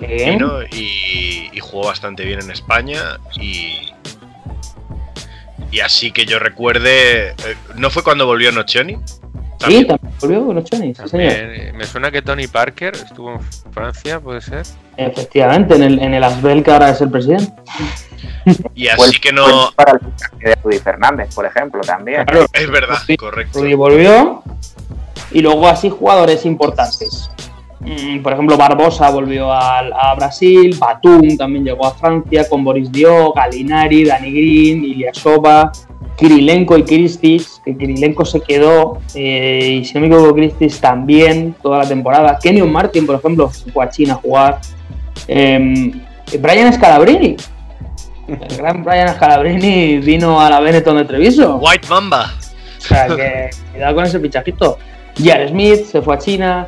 [0.00, 3.18] Vino y, y jugó bastante bien en España.
[3.40, 3.92] Y,
[5.70, 7.30] y así que yo recuerde.
[7.30, 7.34] eh,
[7.76, 8.96] ¿No fue cuando volvió Nocioni?
[9.66, 11.32] Sí, también volvió con los Chonis, sí, señor.
[11.32, 13.40] También, eh, me suena que Tony Parker estuvo en
[13.72, 14.62] Francia, puede ser.
[14.98, 17.52] Efectivamente, en el, en el Asbel que ahora es el presidente.
[18.74, 19.70] Y así que no.
[19.74, 20.00] Para el
[20.38, 22.24] de Rudy Fernández, por ejemplo, también.
[22.26, 23.16] Claro, Es verdad, Sí.
[23.16, 23.58] correcto.
[23.60, 24.42] Rudy volvió.
[25.30, 27.30] Y luego así jugadores importantes.
[27.84, 33.32] Mm, Por ejemplo, Barbosa volvió a, Brasil, Batum también llegó a Francia con Boris Dio,
[33.32, 35.70] Galinari, Dani Green, Ilyasova,
[36.16, 41.54] Kirilenko y Kristic, que Kirilenko se quedó, eh, y si no me equivoco, Kristic también
[41.62, 42.38] toda la temporada.
[42.42, 44.60] Kenyon Martin, por ejemplo, fue a China a jugar.
[45.28, 45.92] Em,
[46.40, 47.36] Brian Scalabrini.
[48.26, 51.56] El gran Brian Scalabrini vino a la Benetton de Treviso.
[51.56, 52.32] White Mamba.
[52.78, 54.78] O sea que cuidado con ese fichajito.
[55.22, 56.66] Jared Smith se fue a China.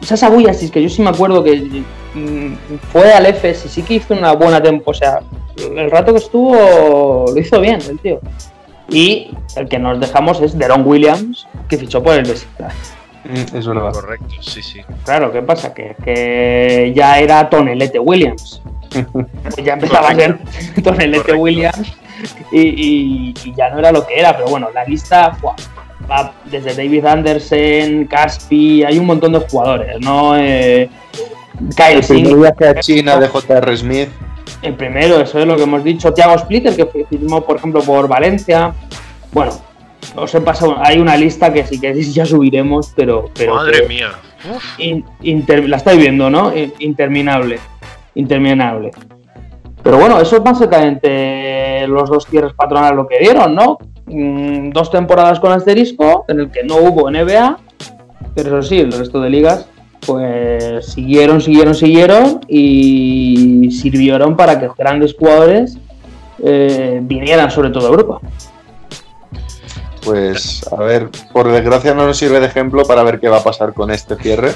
[0.00, 1.82] Sasa Buyasis, que yo sí me acuerdo que
[2.14, 2.54] mm,
[2.92, 4.90] fue al EFES y sí que hizo una buena tempo.
[4.90, 5.20] O sea,
[5.56, 8.20] el rato que estuvo lo hizo bien el tío.
[8.90, 12.72] Y el que nos dejamos es Deron Williams, que fichó por el Besiktas.
[13.24, 13.92] Mm, Es verdad.
[13.92, 14.80] Correcto, sí, sí.
[15.04, 15.74] Claro, ¿qué pasa?
[15.74, 18.62] Que, que ya era Tonelete Williams.
[19.42, 20.38] Pues ya empezaba a ser
[20.82, 21.38] Tonelete Correcto.
[21.42, 21.92] Williams
[22.50, 24.34] y, y- y ya no era lo que era.
[24.34, 25.54] Pero bueno, la lista ¡buah!
[26.10, 30.36] Va desde David Anderson, Caspi, hay un montón de jugadores, ¿no?
[30.36, 30.88] Eh,
[31.76, 33.76] Kyle El Singh, viaje a China de J.R.
[33.76, 34.08] Smith.
[34.62, 36.12] el primero, eso es lo que hemos dicho.
[36.12, 38.72] Thiago Splitter, que firmó, por ejemplo, por Valencia.
[39.32, 39.52] Bueno,
[40.16, 43.30] os he pasado, hay una lista que si queréis ya subiremos, pero.
[43.34, 44.10] pero Madre mía.
[44.78, 46.56] in- inter- la estáis viendo, ¿no?
[46.56, 47.58] In- Interminable.
[48.14, 48.90] Interminable.
[49.82, 51.47] Pero bueno, eso es básicamente
[51.88, 53.78] los dos cierres patronales lo que dieron, ¿no?
[54.06, 57.58] Mm, dos temporadas con asterisco, en el que no hubo NBA,
[58.34, 59.66] pero eso sí, el resto de ligas,
[60.06, 65.76] pues siguieron, siguieron, siguieron y sirvieron para que grandes jugadores
[66.42, 68.20] eh, vinieran sobre todo a Europa.
[70.04, 73.42] Pues, a ver, por desgracia no nos sirve de ejemplo para ver qué va a
[73.42, 74.52] pasar con este cierre.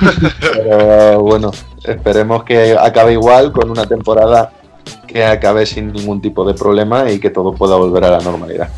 [0.52, 1.50] Pero bueno,
[1.84, 4.52] esperemos que acabe igual con una temporada
[5.06, 8.68] que acabe sin ningún tipo de problema y que todo pueda volver a la normalidad.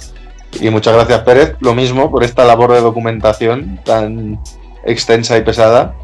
[0.60, 4.38] Y muchas gracias Pérez, lo mismo por esta labor de documentación tan
[4.84, 5.94] extensa y pesada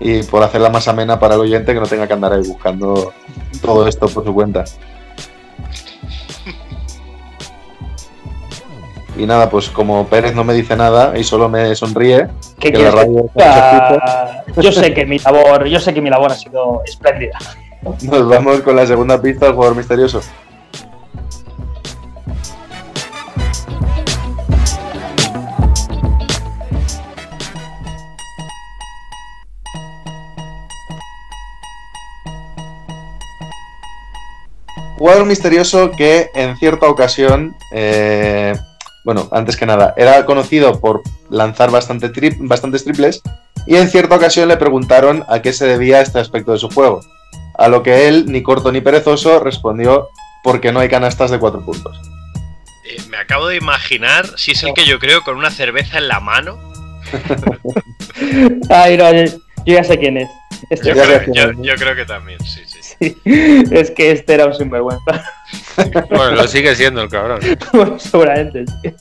[0.00, 3.12] y por hacerla más amena para el oyente que no tenga que andar ahí buscando
[3.60, 4.64] todo esto por su cuenta.
[9.16, 12.28] Y nada, pues como Pérez no me dice nada y solo me sonríe,
[12.60, 14.62] ¿Qué que la radio que?
[14.62, 17.36] Yo sé que mi labor, yo sé que mi labor ha sido espléndida.
[17.82, 20.20] Nos vamos con la segunda pista del jugador misterioso.
[34.98, 38.54] Jugador misterioso que en cierta ocasión, eh,
[39.04, 42.10] bueno, antes que nada, era conocido por lanzar bastante
[42.40, 43.22] bastantes triples
[43.66, 47.00] y en cierta ocasión le preguntaron a qué se debía este aspecto de su juego.
[47.58, 50.08] A lo que él, ni corto ni perezoso, respondió
[50.44, 52.00] porque no hay canastas de cuatro puntos.
[52.88, 56.08] Eh, me acabo de imaginar si es el que yo creo con una cerveza en
[56.08, 56.56] la mano.
[58.70, 59.24] Ay, no, yo,
[59.66, 60.28] yo ya sé quién es.
[60.70, 61.64] Este- Yo, Ya creo, sé quién yo- es, ¿no?
[61.64, 62.78] yo creo que también, sí, sí.
[63.24, 63.64] sí.
[63.72, 65.24] Es que este era un sinvergüenza.
[66.10, 67.40] Bueno, lo sigue siendo el cabrón.
[67.72, 68.64] Bueno, seguramente.
[68.82, 68.92] sí.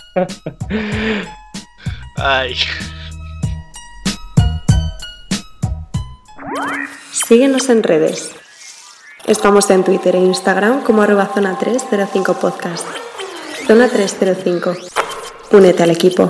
[2.18, 2.56] Ay.
[7.12, 8.32] Síguenos en redes.
[9.28, 12.88] Estamos en Twitter e Instagram como arroba zona 305 podcast.
[13.68, 14.74] Zona 305.
[15.52, 16.30] Únete al equipo.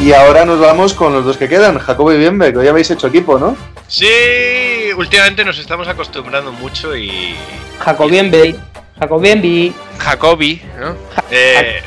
[0.00, 2.92] Y ahora nos vamos con los dos que quedan, Jacobo y Bienve, que hoy habéis
[2.92, 3.56] hecho equipo, ¿no?
[3.88, 7.34] Sí, últimamente nos estamos acostumbrando mucho y.
[7.80, 8.54] Jacobien B.
[9.00, 9.72] Jacobien B.
[9.98, 10.94] Jacobi, ¿no?
[11.32, 11.82] Eh,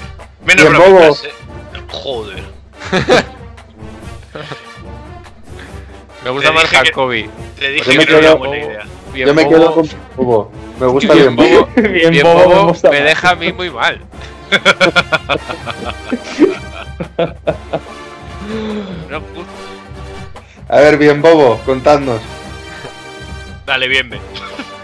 [0.46, 1.32] menos bromitas, eh.
[1.90, 2.44] Joder.
[6.24, 7.30] Me gusta más que- Jacobi.
[7.60, 8.84] Te Yo dije me que no era quedo- buena idea.
[9.14, 10.52] Bien Yo me bobo, quedo con Bobo.
[10.80, 14.00] Me gusta bien bien bobo, Bien bien bobo, me bobo, deja a mí muy mal.
[19.10, 19.46] No, pu-
[20.70, 22.22] A ver, bien Bobo, contadnos.
[23.66, 24.20] Dale, bien, ve.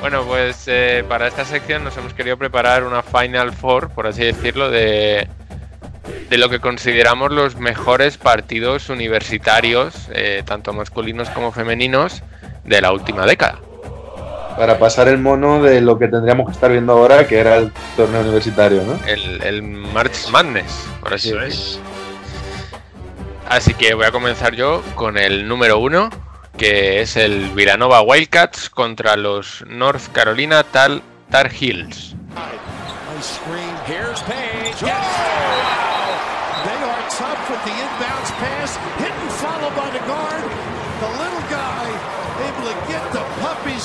[0.01, 4.23] Bueno, pues eh, para esta sección nos hemos querido preparar una Final Four, por así
[4.23, 5.27] decirlo, de,
[6.29, 12.23] de lo que consideramos los mejores partidos universitarios, eh, tanto masculinos como femeninos,
[12.63, 13.59] de la última década.
[14.57, 17.71] Para pasar el mono de lo que tendríamos que estar viendo ahora, que era el
[17.95, 18.99] torneo universitario, ¿no?
[19.05, 21.45] El, el March Madness, por así decirlo.
[21.47, 21.79] es.
[23.47, 26.09] Así que voy a comenzar yo con el número uno,
[26.57, 32.15] que es el Villanova Wildcats contra los North Carolina Tal Tar Heels.
[33.15, 33.75] Nice screen.
[33.85, 34.81] Here's Page.
[34.83, 34.87] Oh!
[36.65, 38.75] They are tough with the inbounds pass.
[38.97, 40.43] Hit and follow by the guard.
[40.99, 41.85] The little guy
[42.41, 43.45] able to get the puppies organized.
[43.45, 43.45] Turn to Page.
[43.45, 43.76] Quick timeout by the Tar Heels.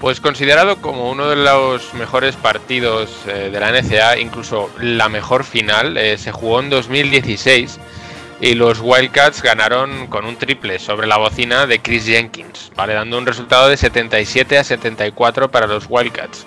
[0.00, 5.44] Pues considerado como uno de los mejores partidos eh, de la NCA, incluso la mejor
[5.44, 7.78] final, eh, se jugó en 2016
[8.40, 12.94] y los Wildcats ganaron con un triple sobre la bocina de Chris Jenkins, ¿vale?
[12.94, 16.46] dando un resultado de 77 a 74 para los Wildcats.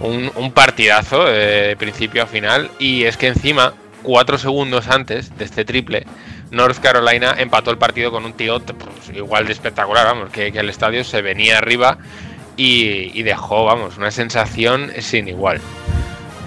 [0.00, 3.72] Un, partidazo eh, de principio a final y es que encima,
[4.02, 6.04] cuatro segundos antes de este triple,
[6.52, 10.60] North Carolina empató el partido con un tiro pues, igual de espectacular, vamos, que, que
[10.60, 11.98] el estadio se venía arriba
[12.56, 15.60] y, y dejó, vamos, una sensación sin igual.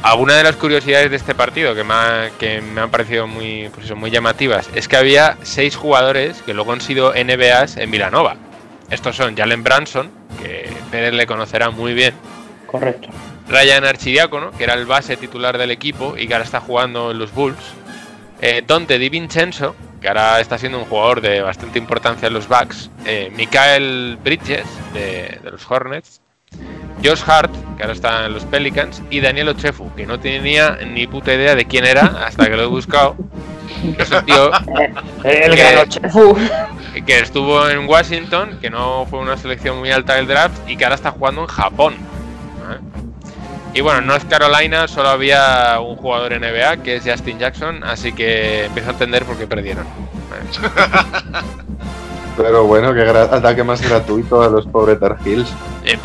[0.03, 3.69] Alguna de las curiosidades de este partido que me, ha- que me han parecido muy,
[3.73, 7.89] pues eso, muy llamativas es que había seis jugadores que luego han sido NBAs en
[7.89, 8.35] Villanova.
[8.91, 12.13] Estos son Jalen Branson, que Pérez le conocerá muy bien,
[12.67, 13.07] Correcto.
[13.49, 17.17] Ryan Archidiácono, que era el base titular del equipo y que ahora está jugando en
[17.17, 17.57] los Bulls.
[18.41, 19.75] Eh, Dante Di Vincenzo,
[20.05, 22.91] que ahora está siendo un jugador de bastante importancia en los Bucks.
[23.07, 26.21] Eh, Mikael Bridges, de, de los Hornets.
[27.03, 29.01] Josh Hart, que ahora está en los Pelicans.
[29.09, 32.61] Y Daniel Ochefu, que no tenía ni puta idea de quién era hasta que lo
[32.61, 33.15] he buscado.
[33.97, 34.51] Es un tío
[35.23, 35.55] El
[37.03, 40.83] Que- estuvo en Washington, que no fue una selección muy alta del draft y que
[40.83, 41.95] ahora está jugando en Japón.
[43.75, 48.13] Y bueno, en North Carolina solo había un jugador NBA que es Justin Jackson, así
[48.13, 49.85] que empiezo a entender por qué perdieron.
[50.29, 51.43] ¿vale?
[52.37, 55.53] Pero bueno, qué ataque más gratuito a los pobres Tar Heels.
[55.83, 55.97] Eh.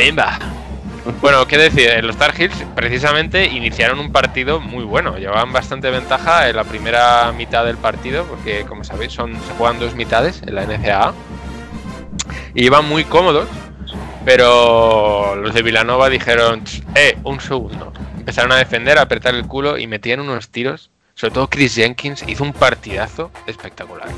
[1.20, 5.90] Bueno, qué decir, eh, los Tar Heels precisamente iniciaron un partido muy bueno, llevaban bastante
[5.90, 10.42] ventaja en la primera mitad del partido, porque como sabéis son, se juegan dos mitades
[10.44, 11.14] en la NCAA,
[12.52, 13.46] y iban muy cómodos,
[14.24, 19.46] pero los de Villanova dijeron, "Ch, eh, un segundo, empezaron a defender, a apretar el
[19.46, 24.08] culo y metían unos tiros, sobre todo Chris Jenkins hizo un partidazo espectacular.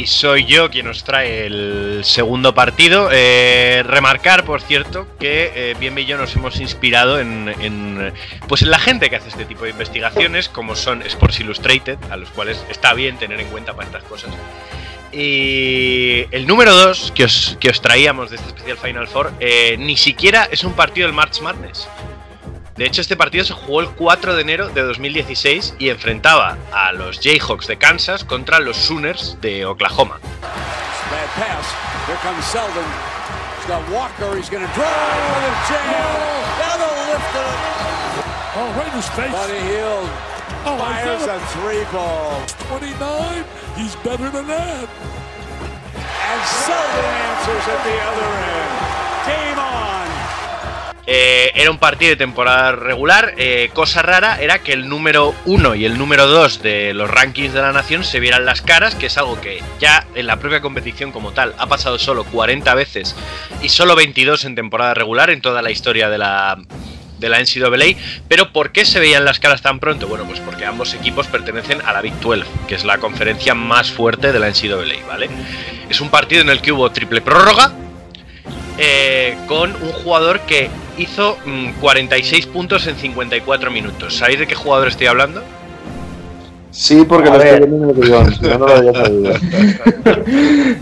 [0.00, 3.10] Y soy yo quien os trae el segundo partido.
[3.12, 8.14] Eh, remarcar, por cierto, que eh, bien y yo nos hemos inspirado en,
[8.48, 12.16] pues en la gente que hace este tipo de investigaciones, como son Sports Illustrated, a
[12.16, 14.30] los cuales está bien tener en cuenta para estas cosas.
[15.12, 19.76] Y el número 2 que os, que os traíamos de este especial Final Four eh,
[19.78, 21.86] ni siquiera es un partido del March Madness.
[22.80, 26.92] De hecho, este partido se jugó el 4 de enero de 2016 y enfrentaba a
[26.92, 30.18] los Jayhawks de Kansas contra los Sooners de Oklahoma.
[30.40, 31.66] Bad pass.
[32.06, 32.82] Here comes Selden.
[33.58, 34.34] He's got Walker.
[34.34, 35.92] He's going to drive with a jam.
[36.56, 37.52] Now they'll lift it.
[38.56, 39.30] Right in his face.
[39.30, 40.08] Buddy Hield
[40.64, 42.40] I fires got a three ball.
[42.80, 43.44] 29.
[43.76, 44.88] He's better than that.
[46.00, 48.72] And Selden answers at the other end.
[49.28, 49.69] Game on.
[51.12, 53.34] Eh, era un partido de temporada regular.
[53.36, 57.52] eh, cosa rara era que el número 1 y el número 2 de los rankings
[57.52, 60.60] de la nación se vieran las caras, que es algo que ya en la propia
[60.60, 63.16] competición como tal ha pasado solo 40 veces
[63.60, 66.56] y solo 22 en temporada regular en toda la historia de la,
[67.18, 67.96] de la NCAA.
[68.28, 70.06] Pero ¿por qué se veían las caras tan pronto?
[70.06, 73.90] Bueno, pues porque ambos equipos pertenecen a la Big 12, que es la conferencia más
[73.90, 75.28] fuerte de la NCAA, ¿vale?
[75.88, 77.72] Es un partido en el que hubo triple prórroga.
[78.80, 84.16] Eh, con un jugador que hizo mm, 46 puntos en 54 minutos.
[84.16, 85.42] ¿Sabéis de qué jugador estoy hablando?
[86.70, 87.54] Sí, porque A lo ver.
[87.54, 89.34] estoy viendo en el no lo había sabido.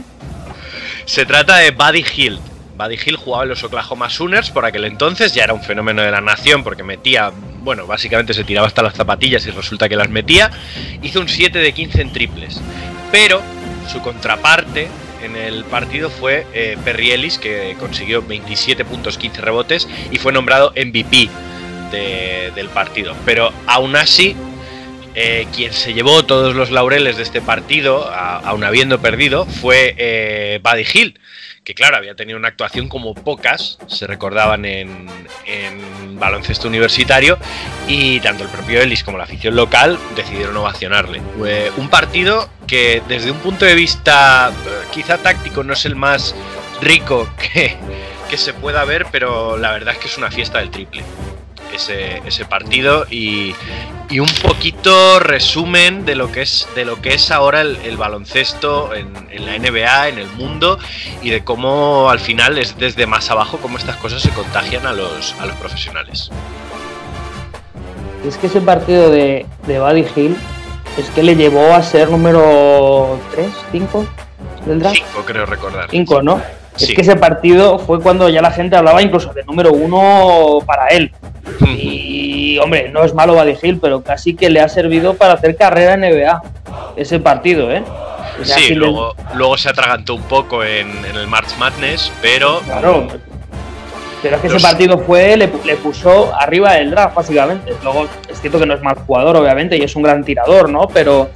[1.06, 2.38] Se trata de Buddy Hill.
[2.76, 6.12] Buddy Hill jugaba en los Oklahoma Sooners por aquel entonces, ya era un fenómeno de
[6.12, 7.32] la nación porque metía,
[7.62, 10.50] bueno, básicamente se tiraba hasta las zapatillas y resulta que las metía.
[11.02, 12.60] Hizo un 7 de 15 en triples.
[13.10, 13.40] Pero
[13.90, 14.88] su contraparte
[15.22, 20.32] en el partido fue eh, Perry Ellis, que consiguió 27 puntos, 15 rebotes y fue
[20.32, 21.28] nombrado MVP
[21.90, 23.14] de- del partido.
[23.24, 24.36] Pero aún así,
[25.14, 29.94] eh, quien se llevó todos los laureles de este partido, a- aun habiendo perdido, fue
[29.98, 31.20] eh, Buddy Hill,
[31.68, 35.06] que claro, había tenido una actuación como pocas, se recordaban en,
[36.18, 37.36] baloncesto universitario,
[37.86, 41.20] y tanto el propio Ellis como la afición local decidieron ovacionarle.
[41.76, 46.34] Un partido que desde un punto de vista eh, quizá táctico no es el más
[46.80, 47.76] rico que,
[48.30, 51.04] que se pueda ver, pero la verdad es que es una fiesta del triple
[51.74, 53.54] ese, ese partido y,
[54.10, 57.96] y un poquito resumen de lo que es de lo que es ahora el, el
[57.96, 60.78] baloncesto en, en la NBA, en el mundo
[61.22, 64.92] y de cómo al final es desde más abajo cómo estas cosas se contagian a
[64.92, 66.30] los, a los profesionales.
[68.26, 70.36] Es que ese partido de, de Buddy Hill
[70.98, 74.06] es que le llevó a ser número 3, 5
[74.66, 74.96] del draft.
[74.96, 75.88] Cinco creo recordar.
[75.90, 76.42] 5, ¿no?
[76.78, 76.84] Sí.
[76.92, 80.88] Es que ese partido fue cuando ya la gente hablaba incluso de número uno para
[80.88, 81.12] él.
[81.66, 85.94] Y, hombre, no es malo Hill, pero casi que le ha servido para hacer carrera
[85.94, 86.42] en NBA.
[86.96, 87.82] Ese partido, ¿eh?
[88.40, 92.12] O sea, Sí, le- luego, luego se atragantó un poco en, en el March Madness,
[92.22, 93.08] pero Claro.
[94.20, 97.72] Pero es que ese partido fue, le, le puso arriba del draft, básicamente.
[97.84, 100.88] Luego, es cierto que no es mal jugador, obviamente, y es un gran tirador, ¿no?
[100.88, 101.30] Pero.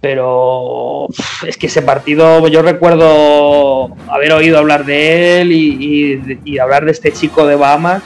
[0.00, 1.06] Pero.
[1.46, 6.84] Es que ese partido, yo recuerdo haber oído hablar de él y, y- y hablar
[6.84, 8.02] de este chico de Bahamas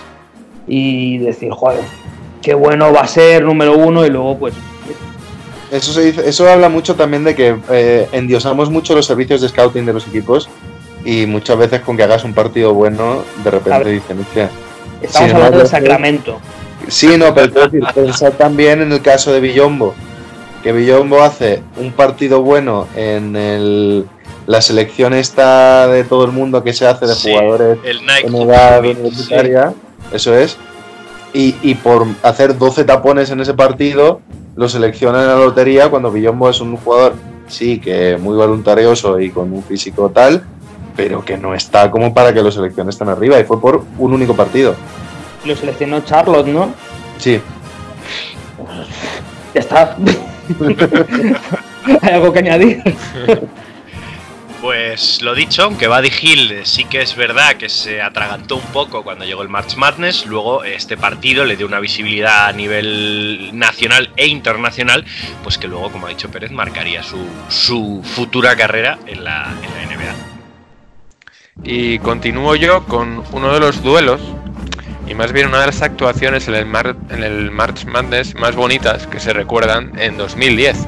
[0.66, 1.80] y decir, joder,
[2.40, 4.54] qué bueno va a ser, número uno, y luego, pues.
[5.70, 9.48] Eso, se dice- eso habla mucho también de que eh, endiosamos mucho los servicios de
[9.48, 10.48] scouting de los equipos
[11.04, 14.50] y muchas veces con que hagas un partido bueno, de repente dicen, hostia.
[15.00, 16.40] Estamos Sí, hablando no, de sé- Sacramento.
[16.88, 19.94] Sí, no, pero quiero decir, pensad también en el caso de Villombo,
[20.62, 24.06] que Villombo hace un partido bueno en el,
[24.46, 28.26] la selección esta de todo el mundo que se hace de Sí, jugadores el Nike
[28.26, 29.74] en edad universitaria,
[30.12, 30.56] eso es,
[31.34, 34.20] y, y por hacer 12 tapones en ese partido,
[34.56, 37.14] lo seleccionan en la lotería cuando Villombo es un jugador,
[37.48, 40.44] sí, que muy voluntarioso y con un físico tal,
[40.94, 44.12] pero que no está como para que lo selecciones tan arriba, y fue por un
[44.12, 44.74] único partido.
[45.44, 46.72] Lo seleccionó Charlotte, ¿no?
[47.18, 47.40] Sí,
[49.54, 49.96] Ya está.
[52.02, 52.82] ¿Hay algo que añadir?
[54.62, 59.02] Pues lo dicho, aunque Buddy Hill sí que es verdad que se atragantó un poco
[59.02, 64.10] cuando llegó el March Madness, luego este partido le dio una visibilidad a nivel nacional
[64.16, 65.04] e internacional,
[65.42, 69.74] pues que luego, como ha dicho Pérez, marcaría su, su futura carrera en la, en
[69.74, 70.14] la NBA.
[71.64, 74.20] Y continúo yo con uno de los duelos,
[75.12, 78.56] y más bien una de las actuaciones en el, Mar- en el March Madness más
[78.56, 80.86] bonitas que se recuerdan en 2010,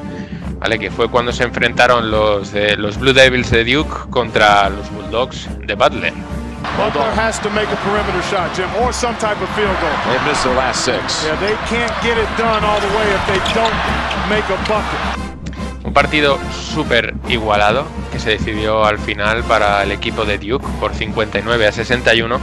[0.59, 0.79] ¿vale?
[0.79, 5.47] que fue cuando se enfrentaron los, eh, los Blue Devils de Duke contra los Bulldogs
[5.59, 6.13] de Butler.
[6.75, 9.93] Butler has to make a perimeter shot, Jim, or some type of field goal.
[10.11, 11.23] They missed the last six.
[11.23, 13.75] Yeah, they can't get it done all the way if they don't
[14.27, 15.85] make a bucket.
[15.85, 16.39] Un partido
[16.73, 21.71] súper igualado que se decidió al final para el equipo de Duke por 59 a
[21.71, 22.39] 61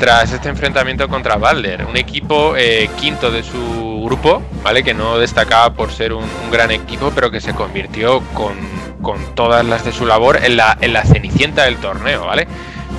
[0.00, 4.82] tras este enfrentamiento contra Butler, un equipo eh, quinto de su grupo, ¿vale?
[4.82, 8.56] Que no destacaba por ser un, gran equipo, pero que se convirtió con,
[9.02, 12.48] con todas las de su labor en la, en la cenicienta del torneo, ¿vale?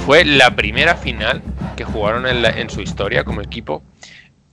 [0.06, 1.42] Fue la primera final
[1.76, 3.82] que jugaron en, su historia como equipo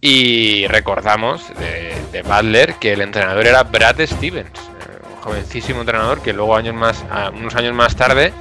[0.00, 6.22] y recordamos de, de Butler que el entrenador era Brad Stevens, eh, un jovencísimo entrenador
[6.22, 8.32] que luego años más, unos años más tarde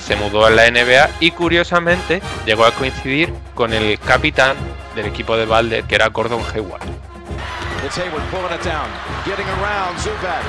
[0.00, 4.56] se mudó a la NBA y curiosamente llegó a coincidir con el capitán
[4.94, 6.82] del equipo de Butler que era Gordon Hayward.
[7.84, 8.90] It's Hayward pulling it down,
[9.24, 10.42] getting around Zubat.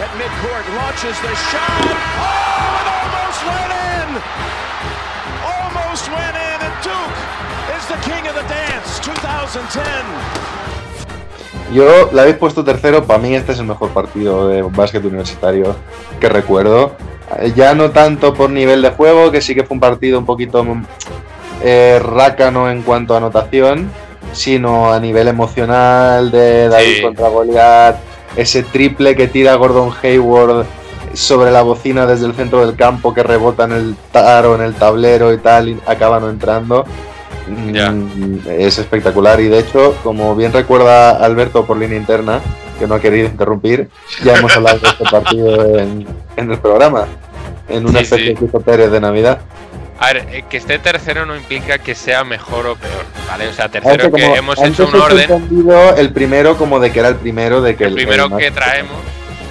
[0.00, 1.60] At midcourt, launches the shot.
[1.60, 4.08] Oh, it almost went in!
[5.44, 7.18] Almost went in, and Duke
[7.76, 10.50] is the king of the dance, 2010.
[11.74, 15.76] Yo la habéis puesto tercero, para mí este es el mejor partido de básquet universitario
[16.18, 16.96] que recuerdo.
[17.38, 20.26] Eh, Ya no tanto por nivel de juego, que sí que fue un partido un
[20.26, 20.84] poquito mm,
[21.62, 23.90] eh, rácano en cuanto a anotación,
[24.32, 27.02] sino a nivel emocional de David Sí.
[27.02, 27.96] contra Goliath,
[28.36, 30.64] ese triple que tira Gordon Hayward
[31.14, 34.74] sobre la bocina desde el centro del campo que rebota en el taro, en el
[34.74, 36.84] tablero y tal, y acaba no entrando.
[37.48, 42.40] Mm, Es espectacular y de hecho, como bien recuerda Alberto por línea interna,
[42.80, 43.88] que no ha querido interrumpir,
[44.24, 46.06] ya hemos hablado de este partido en,
[46.36, 47.06] en el programa,
[47.68, 48.46] en una Sí, especie sí.
[48.46, 49.38] de Pérez de Navidad.
[49.98, 53.48] A ver, eh, que esté tercero no implica que sea mejor o peor, ¿vale?
[53.48, 57.00] O sea, Antes, tercero que como- hemos hecho un orden, el primero como de que
[57.00, 58.96] era el primero de que el primero que traemos,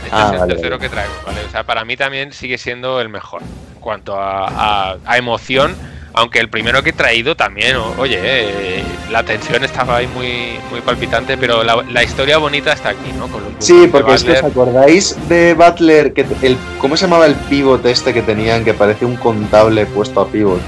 [0.05, 0.81] este Ah, es el vale, tercero vale.
[0.81, 1.39] que traemos, ¿vale?
[1.47, 5.75] O sea, para mí también sigue siendo el mejor en cuanto a, a- a emoción,
[6.19, 10.81] aunque el primero que he traído también, oye, eh, la tensión estaba ahí muy, muy
[10.81, 13.27] palpitante, pero la, la historia bonita está aquí, ¿no?
[13.29, 14.51] Con los Sí, porque es que os Butler.
[14.51, 18.65] acordáis de Butler, que el, ¿cómo se llamaba el pivot este que tenían?
[18.65, 20.59] Que parecía un contable puesto a pivot,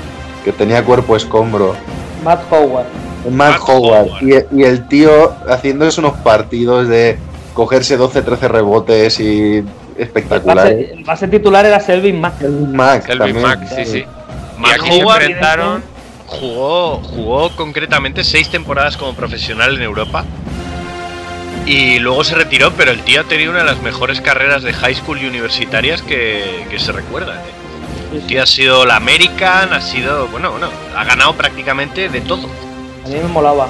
[0.45, 1.75] que tenía cuerpo escombro.
[2.23, 2.85] Matt Howard.
[3.29, 4.07] Matt, Matt Howard.
[4.07, 4.23] Howard.
[4.53, 7.17] Y, y el tío haciéndose unos partidos de
[7.53, 9.63] cogerse 12-13 rebotes y
[9.97, 10.09] El
[10.55, 12.39] base, el base titular era Selvin Mack.
[12.39, 13.41] Selvin Mack Selvin también.
[13.41, 14.05] Mack, sí, sí.
[14.63, 15.83] Y aquí se enfrentaron.
[16.27, 20.25] jugó, jugó concretamente seis temporadas como profesional en Europa.
[21.65, 24.73] Y luego se retiró, pero el tío ha tenido una de las mejores carreras de
[24.73, 27.37] high school y universitarias que, que se recuerdan.
[27.37, 28.15] ¿eh?
[28.15, 32.49] El tío ha sido la American, ha sido, bueno, bueno, ha ganado prácticamente de todo.
[33.05, 33.67] A mí me molaba.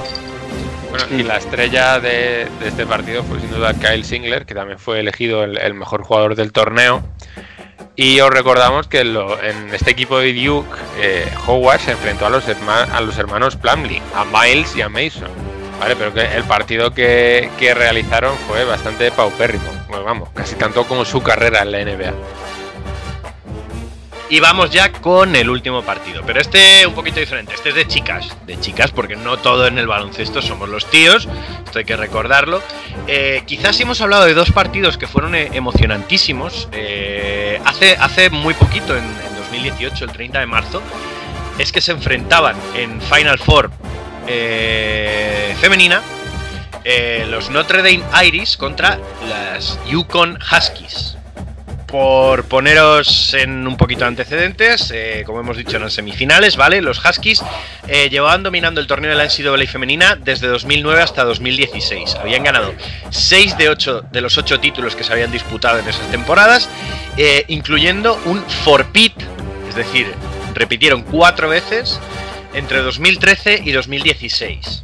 [0.89, 4.79] Bueno, y la estrella de, de este partido fue sin duda Kyle Singler, que también
[4.79, 7.03] fue elegido el, el mejor jugador del torneo.
[7.95, 10.69] Y os recordamos que en, este equipo de Duke,
[10.99, 14.89] eh, Howard se enfrentó a los, herma- a los hermanos Plumlee, a Miles y a
[14.89, 15.29] Mason.
[15.79, 15.95] ¿Vale?
[15.95, 19.65] Pero que el partido que, que realizaron fue bastante paupérrimo.
[19.89, 22.13] Bueno, vamos, casi tanto como su carrera en la NBA.
[24.31, 26.23] Y vamos ya con el último partido.
[26.25, 27.53] Pero este un poquito diferente.
[27.53, 28.29] Este es de chicas.
[28.47, 31.27] De chicas, porque no todo en el baloncesto somos los tíos.
[31.65, 32.63] Esto hay que recordarlo.
[33.07, 36.69] Eh, quizás hemos hablado de dos partidos que fueron eh, emocionantísimos.
[36.71, 40.81] eh, hace, hace muy poquito, en, en 2018, el 30 de marzo.
[41.57, 43.69] Es que se enfrentaban en Final Four
[45.59, 46.01] femenina.
[47.27, 51.17] los Notre Dame Iris contra las Yukon Huskies.
[51.91, 56.81] Por poneros en un poquito de antecedentes, eh, como hemos dicho en las semifinales, ¿vale?
[56.81, 57.43] Los Huskies
[57.89, 62.15] eh, llevaban dominando el torneo de la NCAA femenina desde 2009 hasta 2016.
[62.15, 62.73] Habían ganado
[63.09, 66.69] 6 de 8 de los 8 títulos que se habían disputado en esas temporadas,
[67.17, 69.13] eh, incluyendo un forpit,
[69.67, 70.07] es decir,
[70.53, 71.99] repitieron cuatro veces
[72.53, 74.83] entre 2013 y 2016.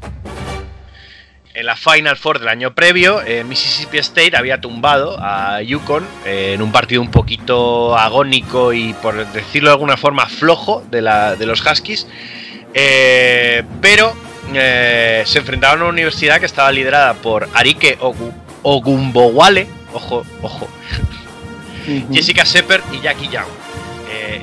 [1.59, 6.51] En la Final Four del año previo, eh, Mississippi State había tumbado a Yukon eh,
[6.53, 11.35] en un partido un poquito agónico y, por decirlo de alguna forma, flojo de, la-
[11.35, 12.05] de los Huskies.
[12.75, 14.13] Eh, pero
[14.53, 20.67] eh, se enfrentaban a una universidad que estaba liderada por Arike Ogu- Ogumbowale, ojo, ojo,
[22.13, 23.47] Jessica Sepper y Jackie Young.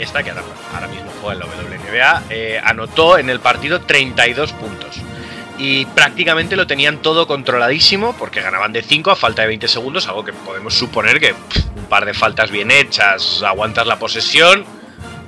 [0.01, 0.43] Esta que ahora,
[0.75, 2.23] ahora mismo juega en la WNBA,
[2.69, 4.97] anotó en el partido 32 puntos.
[5.57, 10.09] Y prácticamente lo tenían todo controladísimo porque ganaban de 5 a falta de 20 segundos,
[10.09, 14.65] algo que podemos suponer que pff, un par de faltas bien hechas, aguantas la posesión,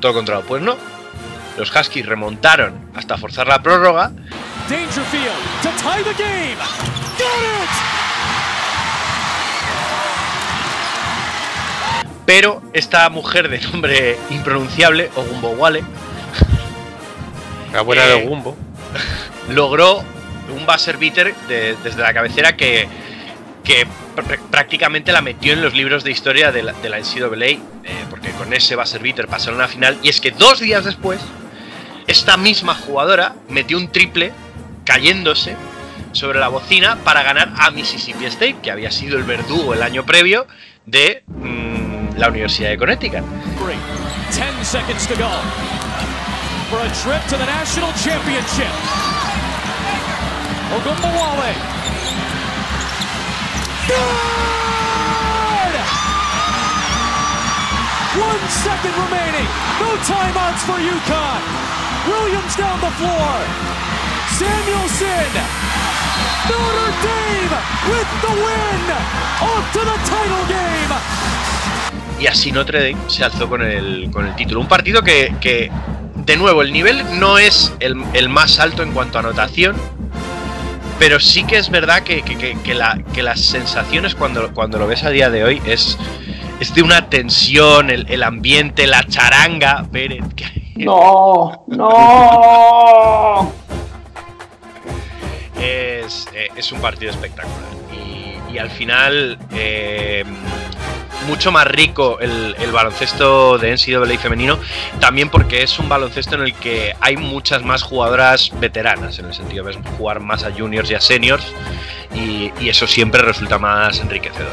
[0.01, 0.45] todo controlado.
[0.47, 0.77] Pues no.
[1.57, 4.11] Los Huskies remontaron hasta forzar la prórroga!
[12.24, 15.85] Pero esta mujer de nombre impronunciable, Ogumbowale,
[17.72, 18.57] La buena Eh, de Gumbo.
[19.51, 20.03] logró
[20.57, 22.88] un buzzer beater de- desde la cabecera que,
[23.64, 23.86] que
[24.16, 27.61] pr- prácticamente la metió en los libros de historia de la, de la NCAA, eh,
[28.11, 29.98] porque con ese buzzer beater pasaron a la final.
[30.02, 31.20] Y es que dos días después,
[32.07, 34.32] esta misma jugadora metió un triple
[34.84, 35.57] cayéndose
[36.12, 40.07] sobre la bocina para ganar a Mississippi State, que había sido el verdugo el año
[40.07, 40.46] previo
[40.86, 43.20] de mm, la Universidad de Connecticut.
[43.61, 43.78] Great.
[50.75, 51.55] Ogunbowale.
[53.87, 55.75] Good!
[58.19, 59.49] One second remaining.
[59.79, 61.43] No timeouts for UConn.
[62.11, 63.37] Williams down the floor.
[64.39, 65.33] Samuelson.
[66.51, 67.57] Notre Dame
[67.91, 68.83] with the win.
[69.43, 70.67] Off to the title game.
[72.19, 74.61] y así Notre Dame se alzó con el, con el título.
[74.61, 75.71] Un partido que, que,
[76.14, 79.77] de nuevo, el nivel no es el, el más alto en cuanto a anotación,
[80.99, 84.78] pero sí que es verdad que, que- que- que la- que las sensaciones cuando, cuando
[84.78, 85.99] lo ves a día de hoy es,
[86.61, 90.51] es de una tensión, el, el ambiente, la charanga, hay.
[90.76, 93.53] No, no.
[95.61, 97.57] es, eh, es un partido espectacular.
[97.92, 100.24] Y, y al final, eh,
[101.27, 104.59] mucho más rico el, el baloncesto de NCAA femenino,
[105.01, 109.35] también porque es un baloncesto en el que hay muchas más jugadoras veteranas, en el
[109.35, 111.47] sentido de jugar más a juniors y a seniors,
[112.14, 114.53] y, y eso siempre resulta más enriquecedor.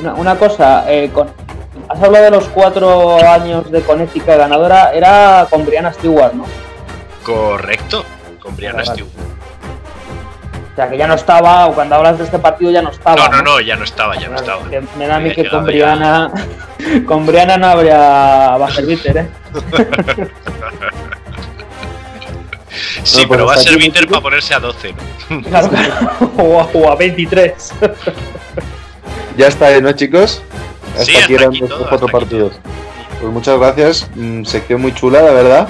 [0.00, 1.30] Una, una cosa, eh, con-
[1.88, 6.44] has hablado de los cuatro años de Connecticut ganadora, era con Brianna Stewart, ¿no?
[7.24, 8.04] Correcto,
[8.40, 8.84] con Brianna.
[8.84, 9.10] Stewart.
[10.72, 13.28] O sea, que ya no estaba, o cuando hablas de este partido ya no estaba.
[13.28, 14.68] No, no, no, ya no estaba, ya no estaba.
[14.70, 15.66] Que me da a mí que con ya.
[15.66, 16.32] Brianna,
[17.06, 18.56] con Brianna no habría
[18.86, 19.28] beater, ¿eh?
[23.04, 24.06] Sí, No, pues pero va a ser chicos.
[24.06, 24.94] para ponerse a 12.
[25.28, 25.42] ¿no?
[25.42, 25.68] Claro,
[26.38, 27.72] o, a, o a 23.
[29.36, 30.42] Ya está, ¿no, chicos?
[30.92, 32.60] Hasta Sí, aquí hasta eran aquí estos todo, cuatro hasta aquí partidos.
[33.20, 34.10] Pues muchas gracias.
[34.14, 35.68] mm, sección muy chula, la verdad.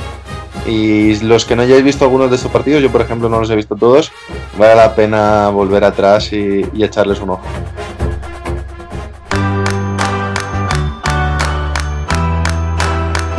[0.66, 3.50] Y los que no hayáis visto algunos de estos partidos, yo por ejemplo no los
[3.50, 4.12] he visto todos,
[4.56, 7.42] vale la pena volver atrás y, echarles un ojo.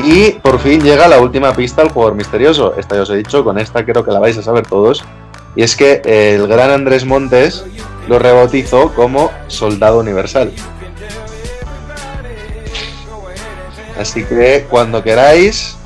[0.06, 2.76] Y por fin llega la última pista al jugador misterioso.
[2.78, 5.04] Esta ya os he dicho, con esta creo que la vais a saber todos.
[5.56, 7.64] Y es que el gran Andrés Montes
[8.10, 10.52] lo rebautizó como Soldado Universal.
[13.98, 15.78] Así que cuando queráis,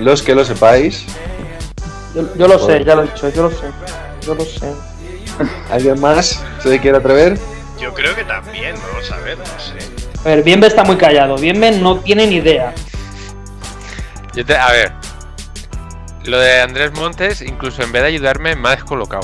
[0.00, 1.04] los que lo sepáis,
[2.14, 3.66] Yo, yo lo sé, ya lo he dicho, yo lo sé.
[4.22, 4.72] Yo lo sé.
[5.70, 7.38] ¿alguien más se quiere atrever?
[7.78, 9.74] Yo creo que también, vamos a ver, no sé.
[10.24, 11.36] A ver, Bienve está muy callado.
[11.36, 12.72] Bienve no tiene ni idea.
[14.34, 14.92] Yo te- a ver.
[16.24, 19.22] Lo de Andrés Montes, incluso en vez de ayudarme, me ha descolocado.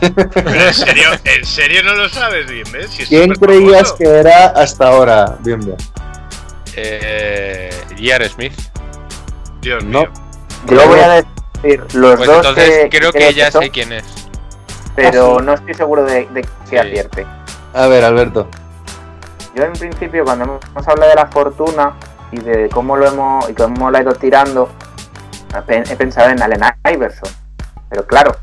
[0.00, 2.90] Pero en serio, ¿en serio no lo sabes bien, ves?
[2.90, 3.96] Si es ¿Quién creías famoso.
[3.96, 5.36] que era hasta ahora?
[5.40, 5.76] Bien, bien.
[6.76, 8.28] Eh, J.R.
[8.28, 8.52] Smith.
[9.60, 10.00] Dios No.
[10.00, 10.10] mío.
[10.66, 13.70] Yo voy a decir los Pues dos entonces que creo que creo ya son, sé
[13.70, 14.04] quién es.
[14.96, 16.76] pero no estoy seguro de, de que Sí.
[16.76, 17.26] acierte.
[17.74, 18.48] A ver, Alberto.
[19.54, 21.94] Yo en principio cuando hemos hablado de la fortuna
[22.30, 24.68] y de cómo lo hemos y cómo la he ido tirando,
[25.68, 26.60] he pensado en Allen
[26.92, 27.30] Iverson.
[27.88, 28.36] Pero claro,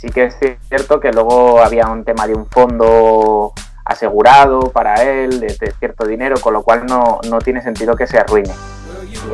[0.00, 0.36] sí que es
[0.68, 3.52] cierto que luego había un tema de un fondo
[3.84, 8.06] asegurado para él, de, de cierto dinero, con lo cual no, no tiene sentido que
[8.06, 8.52] se arruine.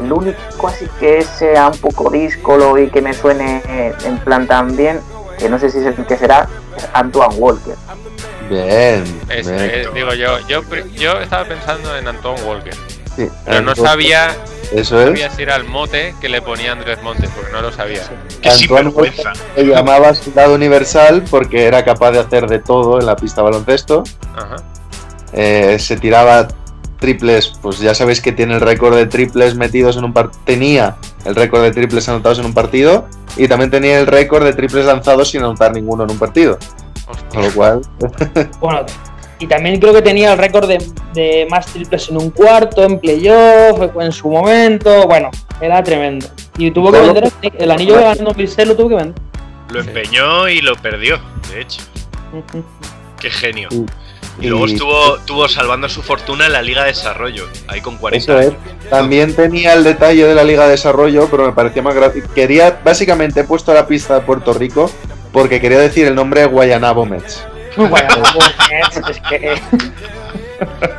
[0.03, 3.63] El único así que sea un poco díscolo y que me suene
[4.05, 5.01] en plan también,
[5.39, 7.75] que no sé si es el que será, es Antoine Walker.
[8.49, 9.05] Bien.
[9.29, 9.61] Es- bien.
[9.61, 10.63] eh, digo yo, yo,
[10.95, 12.75] yo estaba pensando en Anton Walker,
[13.17, 14.37] Sí, pero no Antoine- sabía,
[14.73, 15.07] Eso no es.
[15.09, 18.01] sabía si era el mote que le ponía Andrés Montes, porque no lo sabía.
[18.41, 18.57] Qué Antoine
[18.91, 19.33] sinvergüenza.
[19.55, 23.45] Se llamaba Soldado Universal porque era capaz de hacer de todo en la pista de
[23.51, 24.03] baloncesto.
[24.37, 24.57] Ajá.
[25.33, 26.49] Eh, se tiraba
[26.99, 30.43] triples, pues ya sabéis que tiene el récord de triples metidos en un partido.
[30.45, 34.53] Tenía el récord de triples anotados en un partido y también tenía el récord de
[34.53, 36.59] triples lanzados sin anotar ninguno en un partido.
[37.33, 37.81] Con lo cual,
[38.61, 38.85] Bueno,
[39.39, 40.79] y también creo que tenía el récord de,
[41.15, 45.07] de más triples en un cuarto, en playoff, en su momento.
[45.07, 45.31] Bueno,
[45.61, 46.27] era tremendo.
[46.57, 49.23] Y tuvo que vender el, el anillo que ganó Birsel, lo tuvo que vender.
[49.71, 51.19] Lo empeñó y lo perdió,
[51.53, 51.83] de hecho.
[53.21, 53.69] Qué genio.
[54.41, 57.97] Y- Y luego estuvo, estuvo salvando su fortuna en la Liga de Desarrollo, ahí con
[57.97, 58.47] 40 Eso es.
[58.49, 58.59] años.
[58.89, 62.29] También tenía el detalle de la Liga de Desarrollo, pero me parecía más gráfico.
[62.35, 64.91] Quería, básicamente, he puesto la pista de Puerto Rico
[65.33, 67.45] porque quería decir el nombre de Guayanabo Mets.
[67.77, 68.09] Bueno,
[69.09, 69.55] es que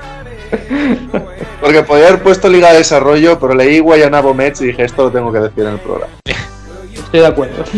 [1.62, 5.12] Porque podía haber puesto Liga de Desarrollo, pero leí Guayanabo Mets y dije, esto lo
[5.12, 6.14] tengo que decir en el programa.
[6.94, 7.64] estoy de acuerdo.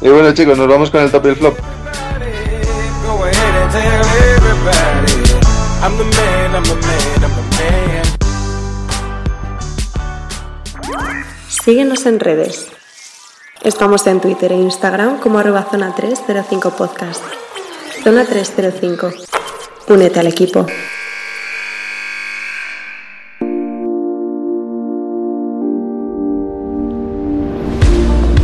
[0.00, 1.58] Y bueno, chicos, nos vamos con el top y el flop.
[5.80, 8.04] I'm the man, I'm the man, I'm the man.
[11.48, 12.68] Síguenos en redes.
[13.62, 17.22] Estamos en Twitter e Instagram como arroba zona 305 podcast.
[18.02, 19.10] Zona 305.
[19.88, 20.66] Únete al equipo.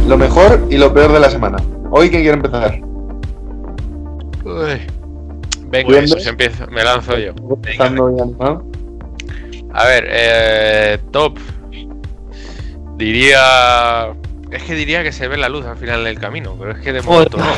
[0.07, 1.59] Lo mejor y lo peor de la semana.
[1.91, 2.81] Hoy, ¿quién quiere empezar?
[4.45, 4.94] Uy.
[5.75, 7.33] Venga, me lanzo yo.
[7.43, 8.65] Hoy animado.
[9.73, 11.37] A ver, eh, top.
[12.97, 14.15] Diría.
[14.55, 16.93] Es que diría que se ve la luz al final del camino, pero es que
[16.93, 17.45] de momento no.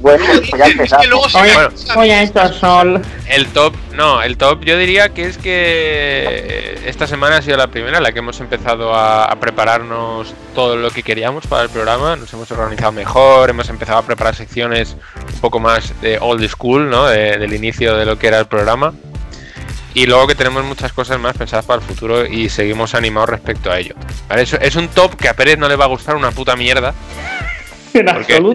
[0.00, 1.04] Bueno, pues ya Es empezamos.
[1.04, 3.02] que luego se Oye, me- Oye, esto sol.
[3.28, 7.68] El top, no, el top yo diría que es que esta semana ha sido la
[7.68, 11.68] primera en la que hemos empezado a, a prepararnos todo lo que queríamos para el
[11.68, 14.96] programa, nos hemos organizado mejor, hemos empezado a preparar secciones
[15.32, 17.06] un poco más de old school, ¿no?
[17.06, 18.94] De- del inicio de lo que era el programa.
[19.98, 23.72] Y luego que tenemos muchas cosas más pensadas para el futuro y seguimos animados respecto
[23.72, 23.96] a ello.
[24.28, 24.42] ¿Vale?
[24.42, 26.94] Es, es un top que a Pérez no le va a gustar una puta mierda.
[27.94, 28.06] En.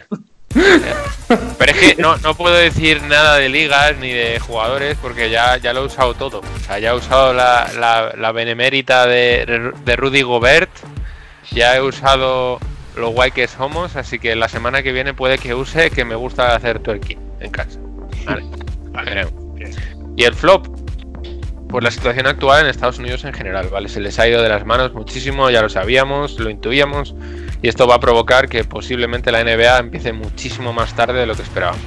[1.58, 5.58] Pero es que no, no puedo decir nada de ligas ni de jugadores porque ya,
[5.58, 6.40] ya lo he usado todo.
[6.40, 10.72] O sea, ya he usado la, la, la benemérita de, de Rudy Gobert,
[11.52, 12.58] ya he usado
[12.96, 16.16] los guay que somos, así que la semana que viene puede que use que me
[16.16, 17.80] gusta hacer twerking en casa.
[18.94, 19.28] Vale.
[20.16, 20.68] Y el flop,
[21.74, 23.90] pues la situación actual en Estados Unidos en general, ¿vale?
[23.90, 27.16] Se les ha ido de las manos muchísimo, ya lo sabíamos, lo intuíamos,
[27.64, 31.34] y esto va a provocar que posiblemente la NBA empiece muchísimo más tarde de lo
[31.36, 31.82] que esperábamos.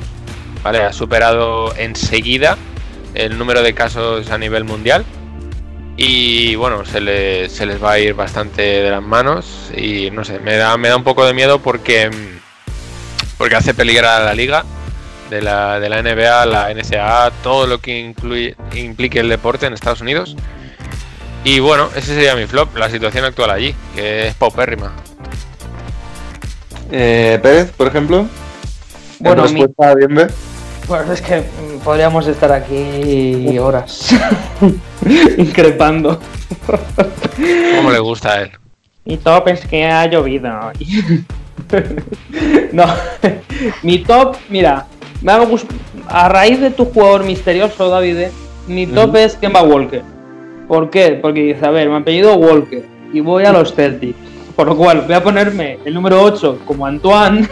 [0.65, 0.83] ¿Vale?
[0.83, 2.59] Ha superado enseguida
[3.15, 5.05] el número de casos a nivel mundial.
[5.97, 9.71] Y bueno, se, le- se les va a ir bastante de las manos.
[9.77, 12.11] Y no sé, me da, me da un poco de miedo porque,
[13.39, 14.65] porque hace peligrar a la liga
[15.31, 19.73] de la, de la NBA, la NCAA, todo lo que incluye, implique el deporte en
[19.73, 20.37] Estados Unidos.
[21.45, 24.93] Y bueno, ese sería mi flop, la situación actual allí, que es paupérrima.
[26.91, 28.27] Eh, Pérez, por ejemplo.
[29.19, 29.67] Bueno, en mi-
[29.97, 30.29] Bienve.
[30.89, 34.11] Bueno, es que mm, podríamos estar aquí horas
[35.39, 36.21] increpando.
[37.77, 38.53] ¿Cómo le gusta a él?
[39.05, 40.49] Mi top es que ha llovido.
[42.73, 42.87] no,
[43.83, 44.87] mi top, mira,
[45.23, 45.67] me hago gus-
[46.09, 48.29] a raíz de tu jugador misterioso, David,
[48.69, 49.17] mi top Ujú.
[49.19, 50.03] es Kemba Walker.
[50.69, 51.19] ¿Por qué?
[51.21, 54.19] Porque dice, a ver, me apellido Walker y voy a los Celtics.
[54.57, 57.47] Por lo cual voy a ponerme el número 8 como Antoine.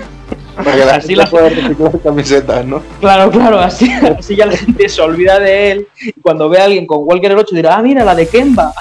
[0.56, 2.82] Para que la Así gente la- pueda reciclar camisetas, ¿no?
[3.00, 5.88] Claro, claro, así, así ya la gente se olvida de él.
[6.00, 8.72] Y cuando ve a alguien con Walker el 8 dirá, ah, mira, la de Kemba.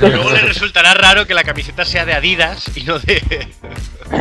[0.00, 3.48] Luego le resultará raro que la camiseta sea de Adidas y no de.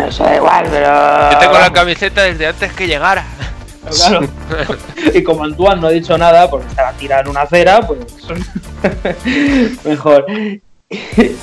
[0.07, 1.31] Eso da igual, pero.
[1.31, 3.25] Yo tengo la camiseta desde antes que llegara.
[3.95, 4.27] Claro.
[5.13, 7.99] Y como Antoine no ha dicho nada, porque estaba tirado en una acera, pues.
[9.85, 10.25] Mejor.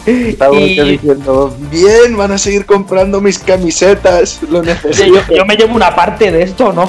[0.06, 5.06] Estaba Y- diciendo, bien, van a seguir comprando mis camisetas, lo necesito.
[5.28, 6.88] yo, yo me llevo una parte de esto, ¿no?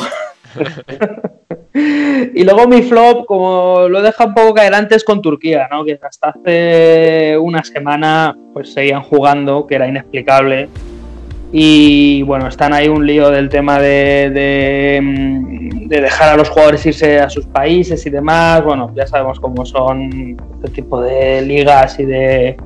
[2.36, 5.84] y luego mi flop, como lo deja un poco caer antes con Turquía, ¿no?
[5.84, 10.69] Que hasta hace una semana pues seguían jugando, que era inexplicable.
[11.51, 16.49] Y bueno, están ahí un lío del tema de, de, mm, de dejar a los
[16.49, 18.63] jugadores irse a sus países y demás.
[18.63, 22.57] Bueno, ya sabemos cómo son este tipo de ligas y de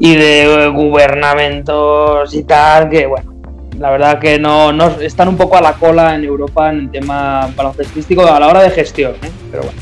[0.00, 3.37] y de gubernamentos y tal, que bueno,
[3.76, 6.90] la verdad que no, no están un poco a la cola en Europa en el
[6.90, 9.30] tema baloncestístico a la hora de gestión, ¿eh?
[9.50, 9.78] pero bueno,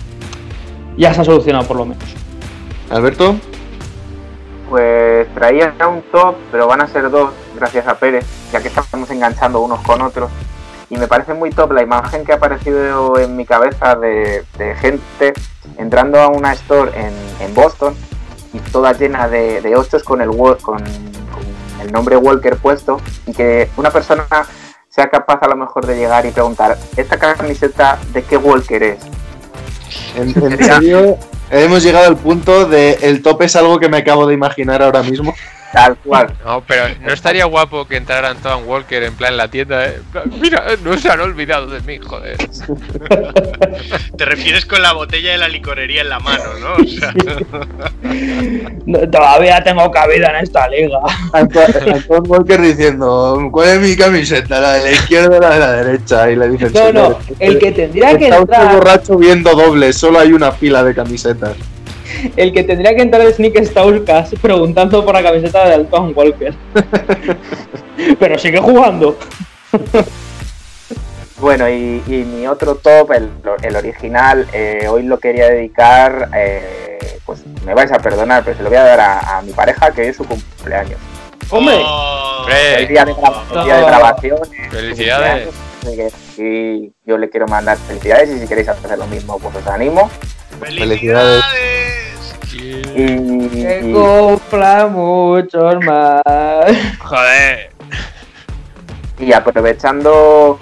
[0.97, 2.05] ya se ha solucionado por lo menos.
[2.91, 3.37] Alberto,
[4.69, 9.11] Pues traía un top, pero van a ser dos, gracias a Pérez, ya que estamos
[9.11, 10.31] enganchando unos con otros.
[10.89, 14.75] Y me parece muy top la imagen que ha aparecido en mi cabeza de, de
[14.77, 15.33] gente
[15.79, 17.95] entrando a una store en, en Boston
[18.53, 20.31] y toda llena de, de ochos con el,
[20.63, 20.83] con
[21.87, 24.27] el nombre Walker puesto y que una persona
[24.89, 28.99] sea capaz a lo mejor de llegar y preguntar, ¿esta camiseta de qué Walker es?
[30.17, 31.19] en, en serio,
[31.51, 35.03] hemos llegado al punto de el top es algo que me acabo de imaginar ahora
[35.03, 35.35] mismo.
[35.77, 36.33] Tal cual.
[36.43, 40.01] No, pero no estaría guapo que entrara Antoine Walker en plan en la tienda, ¿eh?
[40.41, 42.39] Mira, no se han olvidado de mí, joder.
[44.17, 46.83] Te refieres con la botella de la licorería en la mano, ¿no?
[46.83, 47.13] O sea,
[48.87, 50.99] No, todavía tengo cabida en esta liga.
[51.35, 54.61] Antoine Antoine Walker diciendo, ¿cuál es mi camiseta?
[54.61, 56.31] ¿La de la izquierda o la de la derecha?
[56.31, 60.21] Y le dicen, No, no, "Señor, el que tendría que entrar, borracho viendo dobles, solo
[60.21, 61.55] hay una fila de camisetas.
[62.37, 66.55] El que tendría que entrar es Sneak Stauskas preguntando por la camiseta de Alton Walker.
[68.19, 69.17] pero sigue jugando.
[71.39, 73.31] Bueno, y, y mi otro top, el,
[73.63, 78.63] el original, eh, hoy lo quería dedicar, eh, pues me vais a perdonar, pero se
[78.63, 80.99] lo voy a dar a, a mi pareja, que hoy es su cumpleaños.
[81.51, 82.47] Hombre, oh,
[82.79, 83.87] El día de, gra- el día de Oh.
[83.87, 84.39] grabación.
[84.71, 85.49] Felicidades.
[86.39, 90.11] Y yo le quiero mandar felicidades y si queréis hacer lo mismo, pues os animo.
[90.59, 91.45] ¡Felicidades!
[92.53, 96.23] Y, y- que compra muchos más.
[96.99, 97.71] Joder.
[99.19, 100.59] Y aprovechando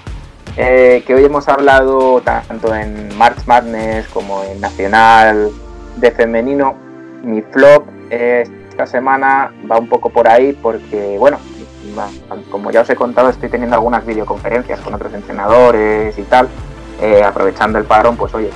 [0.56, 5.50] eh, que hoy hemos hablado tanto en March Madness como en Nacional
[5.96, 6.74] de Femenino,
[7.22, 11.38] mi flop eh, esta semana va un poco por ahí porque, bueno,
[12.50, 16.48] como ya os he contado, estoy teniendo algunas videoconferencias con otros entrenadores y tal.
[17.00, 18.50] Eh, aprovechando el parón, pues oye, eh,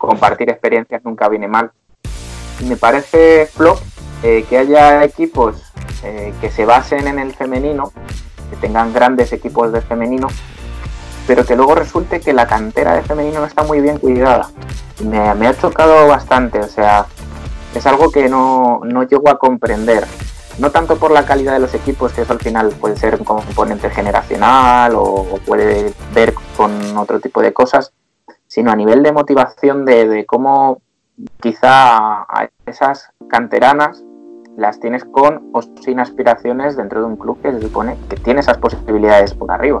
[0.00, 1.70] compartir experiencias nunca viene mal.
[2.66, 3.78] Me parece flop
[4.22, 5.72] eh, que haya equipos
[6.02, 7.92] eh, que se basen en el femenino
[8.48, 10.26] que tengan grandes equipos de femenino,
[11.26, 14.50] pero que luego resulte que la cantera de femenino no está muy bien cuidada.
[15.04, 17.06] Me, ha chocado bastante, o sea,
[17.74, 20.06] es algo que no, no llego a comprender.
[20.58, 23.24] no tanto por la calidad de los equipos, que eso al final puede ser un
[23.24, 27.92] componente generacional o puede ver con otro tipo de cosas,
[28.50, 30.82] sino a nivel de motivación de, de cómo
[31.40, 34.02] quizá a esas canteranas
[34.56, 38.40] las tienes con o sin aspiraciones dentro de un club que se supone que tiene
[38.40, 39.78] esas posibilidades por arriba.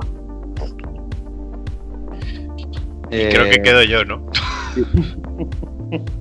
[3.10, 4.24] Y creo que Eh, quedo yo, ¿no?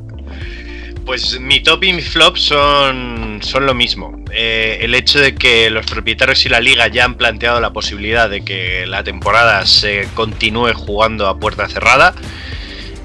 [1.09, 4.23] Pues mi top y mi flop son, son lo mismo.
[4.31, 8.29] Eh, el hecho de que los propietarios y la liga ya han planteado la posibilidad
[8.29, 12.13] de que la temporada se continúe jugando a puerta cerrada.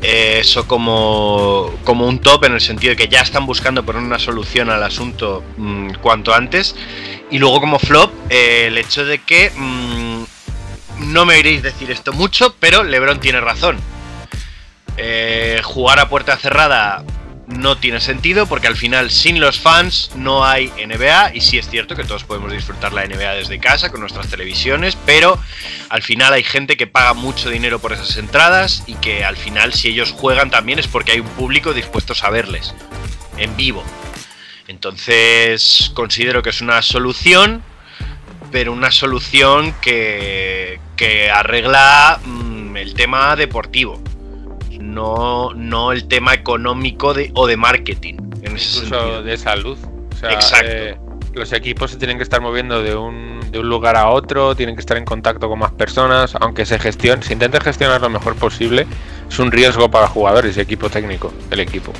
[0.02, 4.02] eh, eso como, como un top en el sentido de que ya están buscando poner
[4.02, 6.76] una solución al asunto mm, cuanto antes.
[7.30, 10.24] Y luego como flop, eh, el hecho de que mm,
[11.06, 13.78] no me oiréis decir esto mucho, pero Lebron tiene razón.
[15.62, 17.02] Jugar a puerta cerrada
[17.46, 21.68] no tiene sentido porque al final sin los fans no hay NBA y sí es
[21.68, 25.38] cierto que todos podemos disfrutar la NBA desde casa con nuestras televisiones, pero
[25.90, 29.74] al final hay gente que paga mucho dinero por esas entradas y que al final
[29.74, 32.74] si ellos juegan también es porque hay un público dispuesto a verles
[33.36, 33.84] en vivo.
[34.66, 37.62] Entonces considero que es una solución,
[38.50, 44.02] pero una solución que, que arregla mm, el tema deportivo
[44.84, 48.14] no, no el tema económico de, o de marketing.
[48.42, 49.22] En ese Incluso sentido.
[49.22, 49.78] de salud.
[50.12, 50.66] O sea, Exacto.
[50.68, 50.96] eh,
[51.34, 54.76] los equipos se tienen que estar moviendo de un, de un lugar a otro, tienen
[54.76, 58.36] que estar en contacto con más personas, aunque se gestione, se intente gestionar lo mejor
[58.36, 58.86] posible,
[59.28, 61.92] es un riesgo para jugadores y equipo técnico del equipo.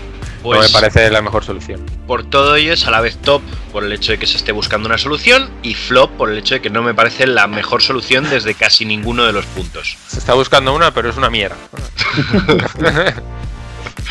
[0.45, 1.81] No Pues- me parece la mejor solución.
[2.07, 3.41] Por todo ello es a la vez top
[3.73, 6.55] por el hecho de que se esté buscando una solución y flop por el hecho
[6.57, 9.97] de que no me parece la mejor solución desde casi ninguno de los puntos.
[10.07, 11.57] Se está buscando una, pero es una mierda.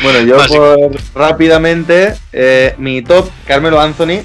[0.02, 0.74] Bueno, yo Básico.
[0.74, 4.22] por rápidamente, eh, mi top, Carmelo Anthony,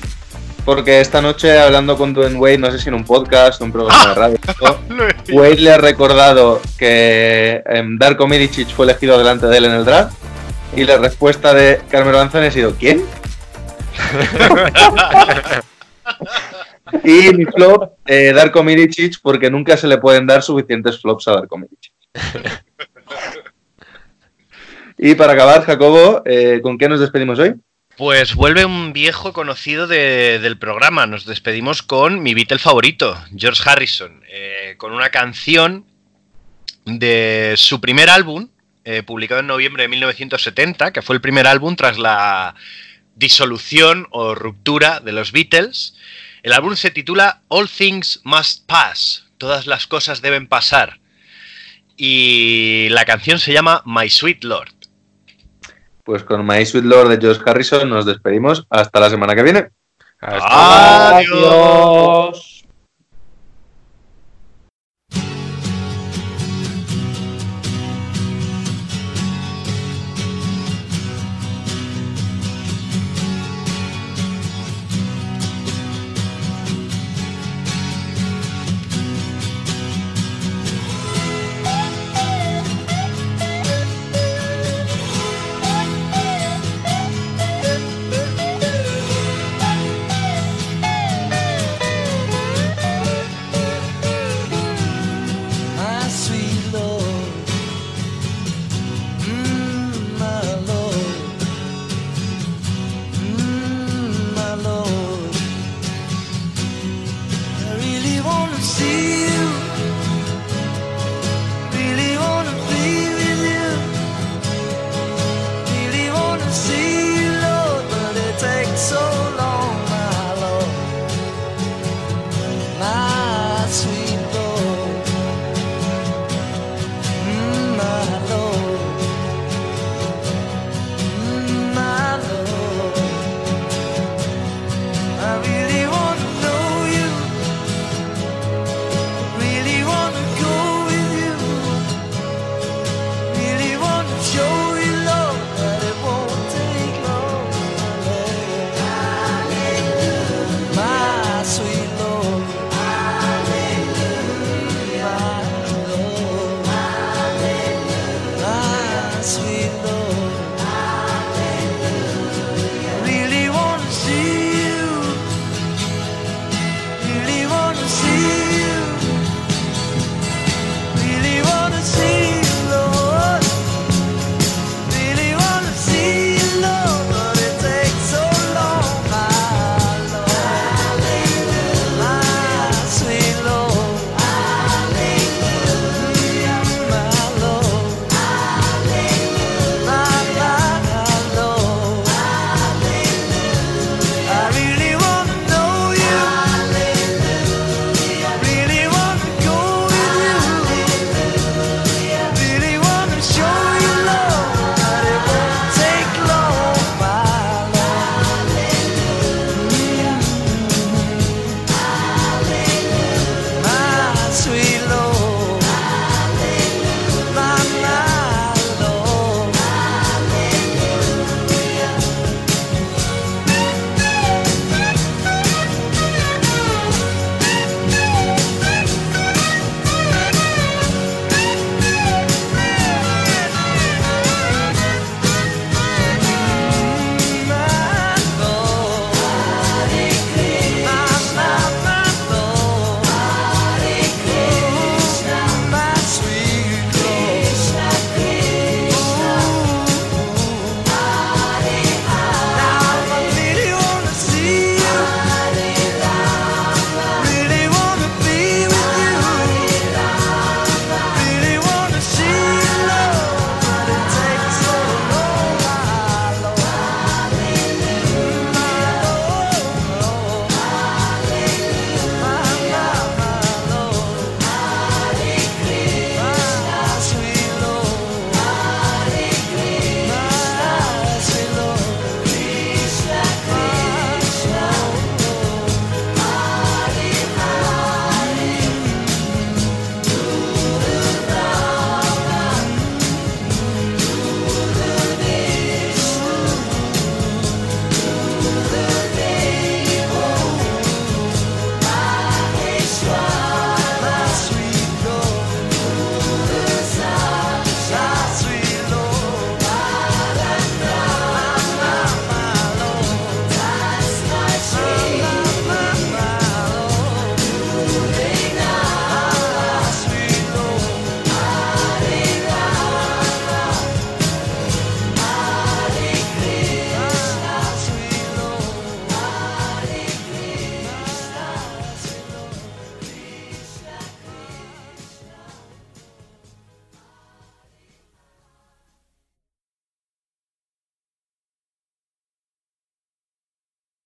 [0.65, 3.71] porque esta noche hablando con Dwayne Wade, no sé si en un podcast o un
[3.71, 4.37] programa de radio,
[5.31, 9.85] Wade le ha recordado que em, Darko Milicic fue elegido delante de él en el
[9.85, 10.13] draft
[10.79, 13.03] y la respuesta de Carmelo Anthony ha sido ¿quién?
[17.03, 21.33] y mi flop, eh, Darko Milicic, porque nunca se le pueden dar suficientes flops a
[21.33, 21.91] Darko Milicic.
[24.97, 27.55] y para acabar, Jacobo, eh, ¿con qué nos despedimos hoy?
[27.97, 31.05] Pues vuelve un viejo conocido de- del programa.
[31.05, 35.83] Nos despedimos con mi Beatle favorito, George Harrison, eh, con una canción
[36.85, 38.47] de su primer álbum,
[38.91, 42.55] eh, publicado en noviembre de 1970, que fue el primer álbum tras la
[43.13, 45.95] disolución o ruptura de los Beatles.
[46.41, 50.99] El álbum se titula All Things Must Pass, todas las cosas deben pasar.
[51.97, 54.73] Y la canción se llama My Sweet Lord.
[56.03, 58.65] Pues con My Sweet Lord de George Harrison nos despedimos.
[58.71, 59.67] Hasta la semana que viene.
[60.19, 61.35] Hasta Adiós.
[61.37, 62.58] Adiós.